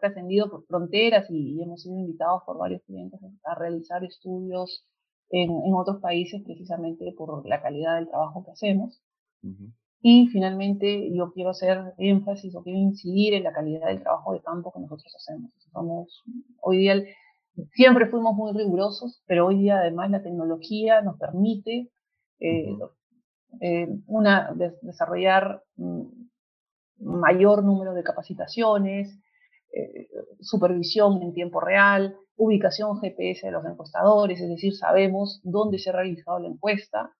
trascendido 0.00 0.50
por 0.50 0.64
fronteras 0.66 1.26
y, 1.30 1.60
hemos 1.60 1.82
sido 1.82 1.98
invitados 1.98 2.42
por 2.46 2.58
varios 2.58 2.82
clientes 2.82 3.20
a 3.44 3.54
realizar 3.56 4.04
estudios 4.04 4.86
en, 5.30 5.50
otros 5.74 6.00
países 6.00 6.42
precisamente 6.44 7.12
por 7.16 7.46
la 7.48 7.60
calidad 7.60 7.96
del 7.96 8.08
trabajo 8.08 8.44
que 8.44 8.52
hacemos. 8.52 9.02
Y 10.00 10.28
finalmente 10.28 11.12
yo 11.12 11.32
quiero 11.32 11.50
hacer 11.50 11.94
énfasis 11.98 12.54
o 12.54 12.62
quiero 12.62 12.78
incidir 12.78 13.34
en 13.34 13.44
la 13.44 13.52
calidad 13.52 13.88
del 13.88 14.02
trabajo 14.02 14.32
de 14.32 14.42
campo 14.42 14.72
que 14.72 14.80
nosotros 14.80 15.14
hacemos. 15.16 15.50
Somos, 15.72 16.22
hoy 16.60 16.78
día 16.78 17.02
siempre 17.72 18.06
fuimos 18.06 18.34
muy 18.34 18.52
rigurosos, 18.52 19.22
pero 19.26 19.46
hoy 19.46 19.58
día 19.58 19.78
además 19.78 20.10
la 20.10 20.22
tecnología 20.22 21.00
nos 21.02 21.18
permite 21.18 21.90
eh, 22.38 22.76
eh, 23.60 23.88
una, 24.06 24.54
desarrollar 24.82 25.62
mm, 25.76 26.02
mayor 26.98 27.64
número 27.64 27.94
de 27.94 28.02
capacitaciones, 28.02 29.18
eh, 29.72 30.08
supervisión 30.40 31.22
en 31.22 31.32
tiempo 31.32 31.60
real, 31.60 32.16
ubicación 32.36 33.00
GPS 33.00 33.46
de 33.46 33.52
los 33.52 33.64
encuestadores, 33.64 34.40
es 34.40 34.48
decir, 34.48 34.74
sabemos 34.74 35.40
dónde 35.42 35.78
se 35.78 35.90
ha 35.90 35.94
realizado 35.94 36.38
la 36.38 36.48
encuesta, 36.48 37.10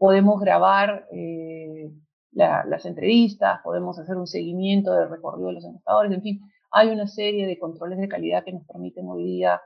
podemos 0.00 0.40
grabar 0.40 1.06
eh, 1.12 1.90
las 2.32 2.86
entrevistas, 2.86 3.60
podemos 3.62 3.98
hacer 3.98 4.16
un 4.16 4.26
seguimiento 4.26 4.94
del 4.94 5.10
recorrido 5.10 5.48
de 5.48 5.54
los 5.54 5.64
encuestadores, 5.66 6.12
en 6.12 6.22
fin, 6.22 6.40
hay 6.70 6.88
una 6.88 7.06
serie 7.06 7.46
de 7.46 7.58
controles 7.58 7.98
de 7.98 8.08
calidad 8.08 8.42
que 8.42 8.54
nos 8.54 8.64
permiten 8.66 9.06
hoy 9.08 9.24
día 9.24 9.60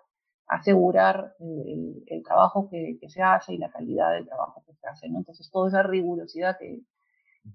asegurar 0.49 1.35
eh, 1.39 2.03
el, 2.09 2.25
trabajo 2.25 2.69
que, 2.69 2.99
se 3.07 3.23
hace 3.23 3.55
y 3.55 3.59
la 3.59 3.71
calidad 3.71 4.13
del 4.13 4.27
trabajo 4.27 4.65
que 4.67 4.75
se 4.75 4.89
hace. 4.89 5.07
Entonces, 5.07 5.49
toda 5.53 5.69
esa 5.69 5.85
rigurosidad 5.85 6.59
que, 6.59 6.81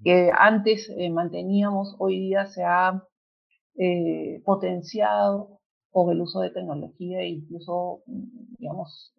que 0.02 0.32
antes 0.34 0.90
eh, 0.98 1.10
manteníamos, 1.10 1.98
hoy 2.00 2.18
día 2.18 2.46
se 2.46 2.64
ha 2.64 3.04
potenciado 4.46 5.59
con 5.92 6.12
el 6.12 6.22
uso 6.22 6.40
de 6.42 6.52
tecnología 6.52 7.22
e 7.22 7.30
incluso, 7.30 8.04
digamos, 8.58 9.14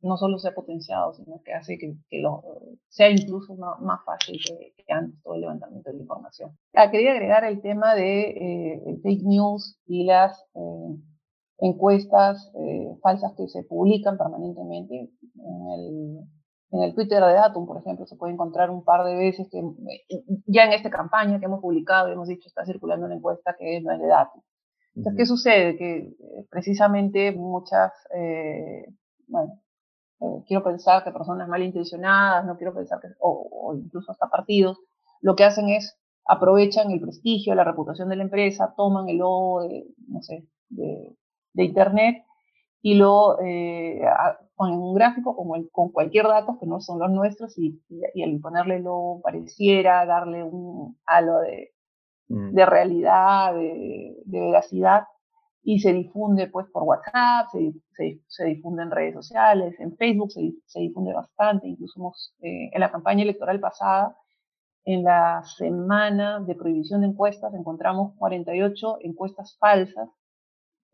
no 0.00 0.16
solo 0.16 0.38
sea 0.38 0.54
potenciado, 0.54 1.12
sino 1.14 1.42
que 1.44 1.52
hace 1.52 1.78
que, 1.78 1.96
lo, 2.20 2.42
sea 2.88 3.10
incluso 3.10 3.54
más, 3.54 4.00
fácil 4.04 4.40
que, 4.46 4.92
antes 4.92 5.20
todo 5.22 5.34
el 5.34 5.42
levantamiento 5.42 5.90
de 5.90 5.96
la 5.96 6.02
información. 6.02 6.56
Ah, 6.74 6.90
quería 6.90 7.12
agregar 7.12 7.44
el 7.44 7.60
tema 7.60 7.94
de 7.94 8.30
eh, 8.30 9.00
fake 9.02 9.24
news 9.24 9.78
y 9.86 10.04
las 10.04 10.42
eh, 10.54 10.96
encuestas 11.58 12.50
eh, 12.54 12.96
falsas 13.02 13.34
que 13.36 13.48
se 13.48 13.62
publican 13.64 14.16
permanentemente. 14.16 15.10
En 15.38 15.70
el, 15.72 16.18
en 16.72 16.82
el 16.82 16.94
Twitter 16.94 17.22
de 17.22 17.34
Datum, 17.34 17.66
por 17.66 17.78
ejemplo, 17.78 18.06
se 18.06 18.16
puede 18.16 18.32
encontrar 18.32 18.70
un 18.70 18.84
par 18.84 19.04
de 19.04 19.14
veces 19.14 19.48
que 19.50 19.60
ya 20.46 20.64
en 20.64 20.72
esta 20.72 20.90
campaña 20.90 21.38
que 21.38 21.46
hemos 21.46 21.60
publicado, 21.60 22.08
hemos 22.08 22.28
dicho, 22.28 22.48
está 22.48 22.64
circulando 22.64 23.06
una 23.06 23.16
encuesta 23.16 23.54
que 23.58 23.80
no 23.80 23.92
es 23.92 24.00
de 24.00 24.06
Datum. 24.06 24.42
Entonces, 24.96 25.18
¿qué 25.18 25.26
sucede? 25.26 25.76
Que 25.76 26.16
precisamente 26.50 27.30
muchas, 27.32 27.92
bueno, 29.28 29.60
eh, 30.20 30.42
quiero 30.46 30.64
pensar 30.64 31.04
que 31.04 31.10
personas 31.10 31.48
malintencionadas, 31.48 32.46
no 32.46 32.56
quiero 32.56 32.74
pensar 32.74 33.00
que, 33.00 33.08
o, 33.20 33.74
incluso 33.76 34.12
hasta 34.12 34.28
partidos, 34.28 34.78
lo 35.20 35.36
que 35.36 35.44
hacen 35.44 35.68
es 35.68 35.98
aprovechan 36.26 36.90
el 36.90 37.00
prestigio, 37.00 37.54
la 37.54 37.64
reputación 37.64 38.08
de 38.08 38.16
la 38.16 38.22
empresa, 38.22 38.74
toman 38.76 39.08
el 39.08 39.18
logo 39.18 39.62
de, 39.62 39.86
no 40.08 40.22
sé, 40.22 40.46
de, 40.70 41.16
Internet 41.58 42.22
y 42.82 42.94
lo 42.94 43.40
eh, 43.40 44.02
ponen 44.54 44.78
un 44.78 44.94
gráfico 44.94 45.34
con, 45.34 45.58
el, 45.58 45.70
con, 45.70 45.90
cualquier 45.90 46.26
dato 46.26 46.58
que 46.60 46.66
no 46.66 46.80
son 46.80 46.98
los 46.98 47.10
nuestros 47.10 47.56
y, 47.58 47.80
y, 47.88 48.22
al 48.22 48.38
ponerle 48.40 48.80
lo 48.80 49.20
pareciera 49.22 50.04
darle 50.04 50.42
un 50.42 50.98
halo 51.06 51.40
de. 51.40 51.72
De 52.28 52.66
realidad, 52.66 53.54
de, 53.54 54.16
de, 54.24 54.40
veracidad, 54.40 55.04
y 55.62 55.78
se 55.80 55.92
difunde 55.92 56.48
pues 56.48 56.66
por 56.72 56.82
WhatsApp, 56.84 57.48
se, 57.52 58.20
se, 58.26 58.44
difunde 58.44 58.82
en 58.82 58.90
redes 58.90 59.14
sociales, 59.14 59.74
en 59.78 59.96
Facebook 59.96 60.30
se, 60.30 60.52
se 60.64 60.80
difunde 60.80 61.12
bastante, 61.12 61.68
incluso 61.68 62.12
eh, 62.40 62.70
en 62.72 62.80
la 62.80 62.90
campaña 62.90 63.22
electoral 63.22 63.60
pasada, 63.60 64.16
en 64.84 65.02
la 65.02 65.42
semana 65.44 66.40
de 66.40 66.54
prohibición 66.54 67.00
de 67.00 67.08
encuestas, 67.08 67.52
encontramos 67.54 68.14
48 68.18 68.98
encuestas 69.00 69.56
falsas 69.58 70.08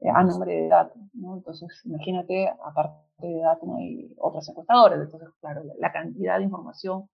eh, 0.00 0.08
a 0.08 0.24
nombre 0.24 0.52
de 0.52 0.68
Datum, 0.68 1.10
¿no? 1.12 1.36
Entonces, 1.36 1.68
imagínate, 1.84 2.48
aparte 2.48 2.96
de 3.18 3.40
Datum 3.40 3.76
hay 3.76 4.14
otras 4.18 4.48
encuestadoras, 4.48 4.98
entonces, 4.98 5.28
claro, 5.40 5.62
la, 5.78 5.92
cantidad 5.92 6.38
de 6.38 6.44
información 6.44 7.08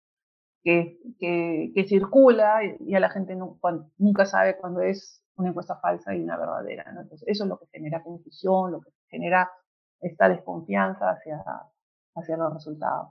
que, 0.63 1.85
circula 1.87 2.59
y, 2.79 2.95
a 2.95 2.99
la 2.99 3.09
gente 3.09 3.37
nunca 3.97 4.25
sabe 4.25 4.57
cuándo 4.57 4.81
es 4.81 5.23
una 5.35 5.49
encuesta 5.49 5.79
falsa 5.79 6.15
y 6.15 6.21
una 6.21 6.37
verdadera. 6.37 6.85
Entonces, 6.89 7.23
eso 7.27 7.43
es 7.43 7.49
lo 7.49 7.59
que 7.59 7.67
genera 7.71 8.03
confusión, 8.03 8.71
lo 8.71 8.81
que 8.81 8.91
genera 9.07 9.51
esta 10.01 10.29
desconfianza 10.29 11.11
hacia, 11.11 11.43
hacia 12.15 12.37
los 12.37 12.53
resultados. 12.53 13.09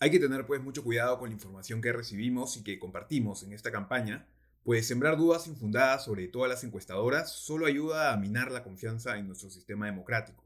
Hay 0.00 0.10
que 0.10 0.18
tener 0.18 0.44
pues 0.44 0.62
mucho 0.62 0.82
cuidado 0.82 1.18
con 1.18 1.28
la 1.28 1.34
información 1.34 1.80
que 1.80 1.92
recibimos 1.92 2.56
y 2.56 2.64
que 2.64 2.78
compartimos 2.78 3.42
en 3.44 3.52
esta 3.52 3.70
campaña, 3.70 4.26
pues 4.64 4.88
sembrar 4.88 5.16
dudas 5.16 5.46
infundadas 5.46 6.04
sobre 6.04 6.26
todas 6.28 6.50
las 6.50 6.64
encuestadoras 6.64 7.30
solo 7.30 7.66
ayuda 7.66 8.12
a 8.12 8.16
minar 8.16 8.50
la 8.50 8.64
confianza 8.64 9.16
en 9.18 9.28
nuestro 9.28 9.50
sistema 9.50 9.86
democrático. 9.86 10.44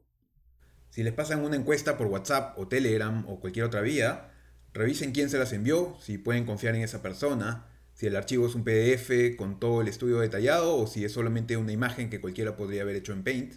Si 0.89 1.03
les 1.03 1.13
pasan 1.13 1.43
una 1.43 1.55
encuesta 1.55 1.97
por 1.97 2.07
WhatsApp 2.07 2.57
o 2.57 2.67
Telegram 2.67 3.25
o 3.27 3.39
cualquier 3.39 3.65
otra 3.65 3.81
vía, 3.81 4.31
revisen 4.73 5.11
quién 5.11 5.29
se 5.29 5.37
las 5.37 5.53
envió, 5.53 5.97
si 6.01 6.17
pueden 6.17 6.45
confiar 6.45 6.75
en 6.75 6.81
esa 6.81 7.01
persona, 7.01 7.65
si 7.93 8.07
el 8.07 8.15
archivo 8.15 8.47
es 8.47 8.55
un 8.55 8.63
PDF 8.63 9.35
con 9.37 9.59
todo 9.59 9.81
el 9.81 9.87
estudio 9.87 10.19
detallado 10.19 10.77
o 10.77 10.87
si 10.87 11.03
es 11.03 11.11
solamente 11.11 11.57
una 11.57 11.71
imagen 11.71 12.09
que 12.09 12.21
cualquiera 12.21 12.55
podría 12.55 12.83
haber 12.83 12.95
hecho 12.95 13.11
en 13.11 13.23
Paint. 13.23 13.55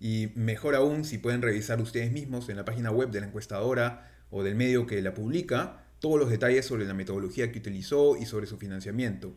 Y 0.00 0.32
mejor 0.34 0.74
aún 0.74 1.04
si 1.04 1.18
pueden 1.18 1.42
revisar 1.42 1.80
ustedes 1.80 2.10
mismos 2.10 2.48
en 2.48 2.56
la 2.56 2.64
página 2.64 2.90
web 2.90 3.10
de 3.10 3.20
la 3.20 3.26
encuestadora 3.26 4.10
o 4.30 4.42
del 4.42 4.54
medio 4.54 4.86
que 4.86 5.02
la 5.02 5.14
publica 5.14 5.84
todos 6.00 6.18
los 6.18 6.30
detalles 6.30 6.66
sobre 6.66 6.84
la 6.84 6.94
metodología 6.94 7.52
que 7.52 7.58
utilizó 7.58 8.16
y 8.16 8.24
sobre 8.24 8.46
su 8.46 8.56
financiamiento. 8.56 9.34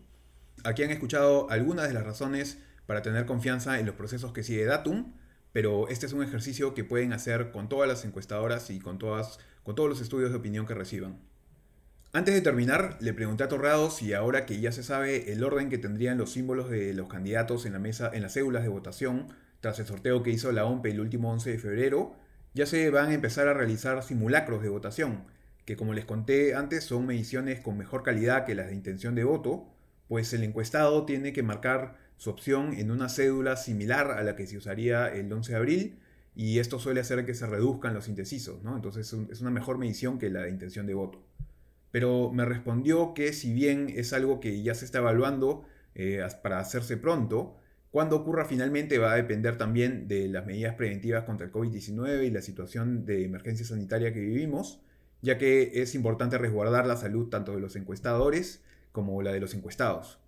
Aquí 0.64 0.84
han 0.84 0.90
escuchado 0.90 1.50
algunas 1.52 1.88
de 1.88 1.94
las 1.94 2.06
razones 2.06 2.58
para 2.88 3.02
tener 3.02 3.26
confianza 3.26 3.80
en 3.80 3.86
los 3.86 3.96
procesos 3.96 4.32
que 4.32 4.42
sigue 4.42 4.66
Datum, 4.66 5.14
pero 5.56 5.88
este 5.88 6.06
es 6.06 6.12
un 6.12 6.22
ejercicio 6.22 6.74
que 6.74 6.84
pueden 6.84 7.13
hacer 7.13 7.52
con 7.52 7.70
todas 7.70 7.88
las 7.88 8.04
encuestadoras 8.04 8.70
y 8.72 8.82
con, 8.82 8.98
todas, 8.98 9.39
con 9.63 9.74
todos 9.74 9.88
los 9.88 10.02
estudios 10.02 10.32
de 10.32 10.36
opinión 10.36 10.65
que 10.65 10.74
reciban. 10.74 11.18
Antes 12.12 12.34
de 12.34 12.41
terminar, 12.41 12.98
le 13.00 13.13
pregunté 13.13 13.46
a 13.46 13.48
Torrado 13.48 13.89
si 13.89 14.12
ahora 14.12 14.46
que 14.46 14.60
ya 14.60 14.74
se 14.74 14.84
sabe 14.84 15.32
el 15.32 15.41
orden 15.46 15.70
que 15.70 15.78
tendrían 15.78 16.18
los 16.18 16.34
símbolos 16.34 16.70
de 16.70 16.94
los 16.94 17.08
candidatos 17.08 17.65
en 17.65 17.72
la 17.72 17.80
mesa, 17.80 18.12
en 18.13 18.24
las 18.24 18.34
cédulas 18.34 18.63
de 18.63 18.68
votación, 18.68 19.28
tras 19.62 19.80
el 19.80 19.86
sorteo 19.86 20.24
que 20.24 20.32
hizo 20.32 20.52
la 20.52 20.65
OMP 20.65 20.88
el 20.88 21.00
último 21.00 21.32
11 21.32 21.52
de 21.52 21.58
febrero, 21.58 22.18
ya 22.54 22.65
se 22.65 22.89
van 22.89 23.12
a 23.12 23.13
empezar 23.13 23.48
a 23.48 23.54
realizar 23.54 24.04
simulacros 24.04 24.62
de 24.62 24.68
votación, 24.68 25.24
que 25.63 25.78
como 25.78 25.94
les 25.94 26.04
conté 26.04 26.54
antes 26.54 26.84
son 26.84 27.06
mediciones 27.06 27.62
con 27.62 27.78
mejor 27.78 28.04
calidad 28.04 28.44
que 28.44 28.56
las 28.56 28.68
de 28.68 28.74
intención 28.74 29.15
de 29.15 29.24
voto, 29.24 29.70
pues 30.10 30.34
el 30.34 30.44
encuestado 30.44 31.06
tiene 31.06 31.32
que 31.32 31.44
marcar 31.44 31.96
su 32.17 32.30
opción 32.30 32.73
en 32.73 32.91
una 32.91 33.10
cédula 33.10 33.56
similar 33.58 34.12
a 34.12 34.23
la 34.23 34.36
que 34.36 34.47
se 34.47 34.58
usaría 34.58 35.08
el 35.08 35.32
11 35.32 35.51
de 35.51 35.58
abril, 35.58 35.99
y 36.36 36.60
esto 36.60 36.80
suele 36.80 36.99
hacer 37.01 37.25
que 37.25 37.34
se 37.34 37.47
reduzcan 37.47 37.93
los 37.93 38.08
indecisos, 38.10 38.62
¿no? 38.63 38.75
Entonces 38.75 39.13
es 39.32 39.41
una 39.41 39.51
mejor 39.51 39.78
medición 39.78 40.19
que 40.19 40.30
la 40.30 40.49
intención 40.49 40.86
de 40.86 40.93
voto 40.93 41.25
pero 41.95 42.30
me 42.30 42.43
respondió 42.43 43.13
que 43.13 43.32
si 43.32 43.54
bien 43.54 43.88
es 43.88 44.12
algo 44.12 44.41
que 44.41 44.62
ya 44.62 44.75
se 44.75 44.84
está 44.84 44.97
evaluando 44.97 45.63
eh, 45.93 46.28
para 46.43 46.60
hacerse 46.60 46.97
pronto, 46.97 47.56
cuando 47.89 48.17
ocurra 48.17 48.43
finalmente 48.43 48.97
va 48.97 49.13
a 49.13 49.15
depender 49.15 49.58
también 49.58 50.10
de 50.10 50.28
las 50.28 50.45
medidas 50.45 50.75
preventivas 50.75 51.23
contra 51.23 51.45
el 51.45 51.54
COVID-19 51.54 52.25
y 52.25 52.32
la 52.32 52.41
situación 52.41 53.06
de 53.06 53.23
emergencia 53.23 53.65
sanitaria 53.65 54.12
que 54.12 54.19
vivimos, 54.19 54.82
ya 55.21 55.38
que 55.38 55.82
es 55.82 55.95
importante 55.95 56.38
resguardar 56.38 56.86
la 56.86 56.97
salud 56.97 57.30
tanto 57.30 57.54
de 57.54 57.62
los 57.62 57.78
encuestadores 57.78 58.62
como 58.91 59.21
la 59.21 59.32
de 59.32 59.39
los 59.39 59.54
encuestados. 59.54 60.19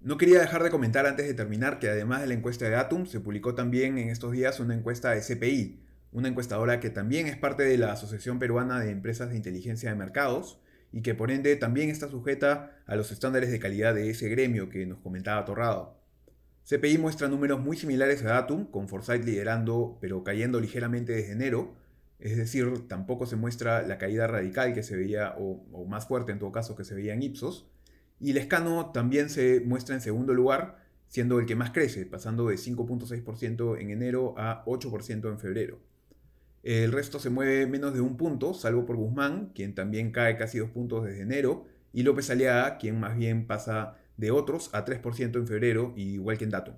No 0.00 0.16
quería 0.16 0.40
dejar 0.40 0.62
de 0.62 0.70
comentar 0.70 1.06
antes 1.06 1.26
de 1.26 1.34
terminar 1.34 1.78
que 1.78 1.88
además 1.88 2.20
de 2.20 2.26
la 2.26 2.34
encuesta 2.34 2.68
de 2.68 2.74
Atum, 2.74 3.06
se 3.06 3.20
publicó 3.20 3.54
también 3.54 3.98
en 3.98 4.08
estos 4.08 4.32
días 4.32 4.58
una 4.58 4.74
encuesta 4.74 5.10
de 5.10 5.20
CPI, 5.20 5.80
una 6.10 6.28
encuestadora 6.28 6.80
que 6.80 6.90
también 6.90 7.26
es 7.26 7.36
parte 7.36 7.62
de 7.62 7.78
la 7.78 7.92
Asociación 7.92 8.38
Peruana 8.38 8.80
de 8.80 8.90
Empresas 8.90 9.30
de 9.30 9.36
Inteligencia 9.36 9.90
de 9.90 9.96
Mercados, 9.96 10.60
y 10.92 11.02
que 11.02 11.14
por 11.14 11.30
ende 11.30 11.56
también 11.56 11.88
está 11.88 12.08
sujeta 12.08 12.76
a 12.86 12.96
los 12.96 13.10
estándares 13.12 13.50
de 13.50 13.58
calidad 13.58 13.94
de 13.94 14.10
ese 14.10 14.28
gremio 14.28 14.68
que 14.68 14.84
nos 14.86 14.98
comentaba 14.98 15.44
Torrado. 15.44 15.98
CPI 16.68 16.98
muestra 16.98 17.28
números 17.28 17.60
muy 17.60 17.76
similares 17.76 18.22
a 18.24 18.28
Datum, 18.28 18.66
con 18.66 18.88
Forsyth 18.88 19.24
liderando 19.24 19.98
pero 20.00 20.22
cayendo 20.22 20.60
ligeramente 20.60 21.12
desde 21.12 21.32
enero, 21.32 21.74
es 22.22 22.36
decir, 22.36 22.86
tampoco 22.86 23.26
se 23.26 23.34
muestra 23.34 23.82
la 23.82 23.98
caída 23.98 24.28
radical 24.28 24.74
que 24.74 24.84
se 24.84 24.96
veía, 24.96 25.34
o, 25.38 25.86
más 25.88 26.06
fuerte 26.06 26.30
en 26.30 26.38
todo 26.38 26.52
caso 26.52 26.76
que 26.76 26.84
se 26.84 26.94
veía 26.94 27.14
en 27.14 27.22
Ipsos, 27.22 27.66
y 28.22 28.32
Lescano 28.32 28.92
también 28.92 29.28
se 29.28 29.60
muestra 29.60 29.96
en 29.96 30.00
segundo 30.00 30.32
lugar, 30.32 30.78
siendo 31.08 31.40
el 31.40 31.46
que 31.46 31.56
más 31.56 31.72
crece, 31.72 32.06
pasando 32.06 32.46
de 32.46 32.54
5.6% 32.54 33.80
en 33.80 33.90
enero 33.90 34.34
a 34.38 34.64
8% 34.64 35.28
en 35.28 35.38
febrero. 35.40 35.80
El 36.62 36.92
resto 36.92 37.18
se 37.18 37.30
mueve 37.30 37.66
menos 37.66 37.92
de 37.92 38.00
un 38.00 38.16
punto, 38.16 38.54
salvo 38.54 38.86
por 38.86 38.94
Guzmán, 38.94 39.50
quien 39.56 39.74
también 39.74 40.12
cae 40.12 40.36
casi 40.36 40.58
dos 40.58 40.70
puntos 40.70 41.04
desde 41.04 41.22
enero, 41.22 41.66
y 41.92 42.04
López 42.04 42.30
Aliaga, 42.30 42.78
quien 42.78 43.00
más 43.00 43.18
bien 43.18 43.48
pasa 43.48 43.96
de 44.16 44.30
otros 44.30 44.70
a 44.72 44.84
3% 44.84 45.34
en 45.34 45.46
febrero, 45.48 45.92
igual 45.96 46.38
que 46.38 46.44
en 46.44 46.50
Datum. 46.50 46.76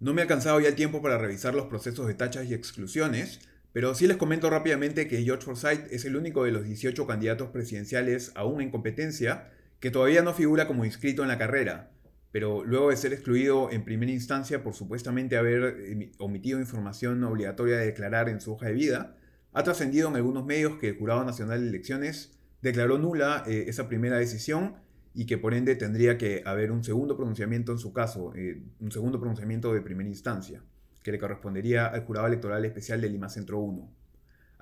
No 0.00 0.12
me 0.12 0.22
ha 0.22 0.24
alcanzado 0.24 0.58
ya 0.58 0.68
el 0.68 0.74
tiempo 0.74 1.00
para 1.00 1.18
revisar 1.18 1.54
los 1.54 1.66
procesos 1.66 2.08
de 2.08 2.14
tachas 2.14 2.46
y 2.46 2.54
exclusiones, 2.54 3.38
pero 3.72 3.94
sí 3.94 4.08
les 4.08 4.16
comento 4.16 4.50
rápidamente 4.50 5.06
que 5.06 5.22
George 5.22 5.44
Forsyth 5.44 5.92
es 5.92 6.04
el 6.04 6.16
único 6.16 6.42
de 6.42 6.50
los 6.50 6.64
18 6.64 7.06
candidatos 7.06 7.50
presidenciales 7.50 8.32
aún 8.34 8.60
en 8.60 8.72
competencia 8.72 9.52
que 9.84 9.90
todavía 9.90 10.22
no 10.22 10.32
figura 10.32 10.66
como 10.66 10.86
inscrito 10.86 11.20
en 11.20 11.28
la 11.28 11.36
carrera, 11.36 11.90
pero 12.32 12.64
luego 12.64 12.88
de 12.88 12.96
ser 12.96 13.12
excluido 13.12 13.70
en 13.70 13.84
primera 13.84 14.10
instancia 14.10 14.62
por 14.62 14.72
supuestamente 14.72 15.36
haber 15.36 16.10
omitido 16.18 16.58
información 16.58 17.22
obligatoria 17.22 17.76
de 17.76 17.84
declarar 17.84 18.30
en 18.30 18.40
su 18.40 18.54
hoja 18.54 18.68
de 18.68 18.72
vida, 18.72 19.18
ha 19.52 19.62
trascendido 19.62 20.08
en 20.08 20.16
algunos 20.16 20.46
medios 20.46 20.78
que 20.78 20.88
el 20.88 20.96
Jurado 20.96 21.22
Nacional 21.26 21.60
de 21.60 21.68
Elecciones 21.68 22.32
declaró 22.62 22.96
nula 22.96 23.44
eh, 23.46 23.66
esa 23.68 23.86
primera 23.86 24.16
decisión 24.16 24.76
y 25.12 25.26
que 25.26 25.36
por 25.36 25.52
ende 25.52 25.76
tendría 25.76 26.16
que 26.16 26.42
haber 26.46 26.72
un 26.72 26.82
segundo 26.82 27.14
pronunciamiento 27.14 27.70
en 27.70 27.78
su 27.78 27.92
caso, 27.92 28.32
eh, 28.34 28.62
un 28.80 28.90
segundo 28.90 29.20
pronunciamiento 29.20 29.74
de 29.74 29.82
primera 29.82 30.08
instancia, 30.08 30.62
que 31.02 31.12
le 31.12 31.18
correspondería 31.18 31.88
al 31.88 32.06
Jurado 32.06 32.26
Electoral 32.28 32.64
Especial 32.64 33.02
de 33.02 33.10
Lima 33.10 33.28
Centro 33.28 33.58
1. 33.58 34.03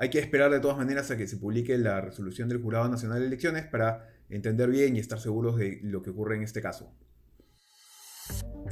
Hay 0.02 0.10
que 0.10 0.18
esperar 0.18 0.50
de 0.50 0.58
todas 0.58 0.76
maneras 0.76 1.12
a 1.12 1.16
que 1.16 1.28
se 1.28 1.36
publique 1.36 1.78
la 1.78 2.00
resolución 2.00 2.48
del 2.48 2.60
Jurado 2.60 2.88
Nacional 2.88 3.20
de 3.20 3.28
Elecciones 3.28 3.66
para 3.66 4.08
entender 4.30 4.68
bien 4.68 4.96
y 4.96 4.98
estar 4.98 5.20
seguros 5.20 5.56
de 5.56 5.78
lo 5.84 6.02
que 6.02 6.10
ocurre 6.10 6.34
en 6.34 6.42
este 6.42 6.60
caso. 6.60 6.92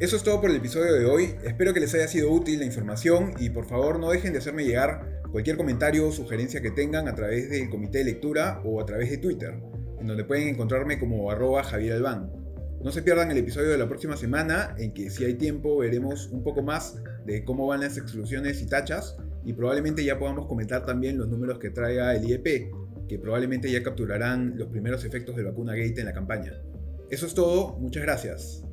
Eso 0.00 0.16
es 0.16 0.24
todo 0.24 0.40
por 0.40 0.50
el 0.50 0.56
episodio 0.56 0.92
de 0.92 1.04
hoy. 1.04 1.36
Espero 1.44 1.72
que 1.72 1.78
les 1.78 1.94
haya 1.94 2.08
sido 2.08 2.32
útil 2.32 2.58
la 2.58 2.64
información 2.64 3.34
y 3.38 3.50
por 3.50 3.68
favor 3.68 4.00
no 4.00 4.10
dejen 4.10 4.32
de 4.32 4.40
hacerme 4.40 4.64
llegar 4.64 5.22
cualquier 5.30 5.56
comentario 5.56 6.08
o 6.08 6.10
sugerencia 6.10 6.62
que 6.62 6.72
tengan 6.72 7.06
a 7.06 7.14
través 7.14 7.48
del 7.48 7.70
comité 7.70 7.98
de 7.98 8.06
lectura 8.06 8.60
o 8.64 8.80
a 8.80 8.84
través 8.84 9.08
de 9.08 9.18
Twitter, 9.18 9.54
en 10.00 10.08
donde 10.08 10.24
pueden 10.24 10.48
encontrarme 10.48 10.98
como 10.98 11.30
arroba 11.30 11.62
Javier 11.62 11.92
Albán. 11.92 12.32
No 12.82 12.90
se 12.90 13.02
pierdan 13.02 13.30
el 13.30 13.38
episodio 13.38 13.68
de 13.68 13.78
la 13.78 13.86
próxima 13.86 14.16
semana, 14.16 14.74
en 14.78 14.92
que 14.92 15.10
si 15.10 15.24
hay 15.24 15.34
tiempo 15.34 15.78
veremos 15.78 16.26
un 16.26 16.42
poco 16.42 16.64
más 16.64 17.00
de 17.24 17.44
cómo 17.44 17.68
van 17.68 17.82
las 17.82 17.96
exclusiones 17.98 18.60
y 18.62 18.66
tachas 18.66 19.16
y 19.44 19.52
probablemente 19.52 20.04
ya 20.04 20.18
podamos 20.18 20.46
comentar 20.46 20.84
también 20.84 21.18
los 21.18 21.28
números 21.28 21.58
que 21.58 21.70
traiga 21.70 22.14
el 22.14 22.24
IEP, 22.24 22.70
que 23.08 23.18
probablemente 23.18 23.70
ya 23.70 23.82
capturarán 23.82 24.56
los 24.56 24.68
primeros 24.68 25.04
efectos 25.04 25.36
del 25.36 25.46
vacuna 25.46 25.74
gate 25.74 26.00
en 26.00 26.06
la 26.06 26.12
campaña. 26.12 26.52
Eso 27.10 27.26
es 27.26 27.34
todo, 27.34 27.76
muchas 27.78 28.02
gracias. 28.02 28.64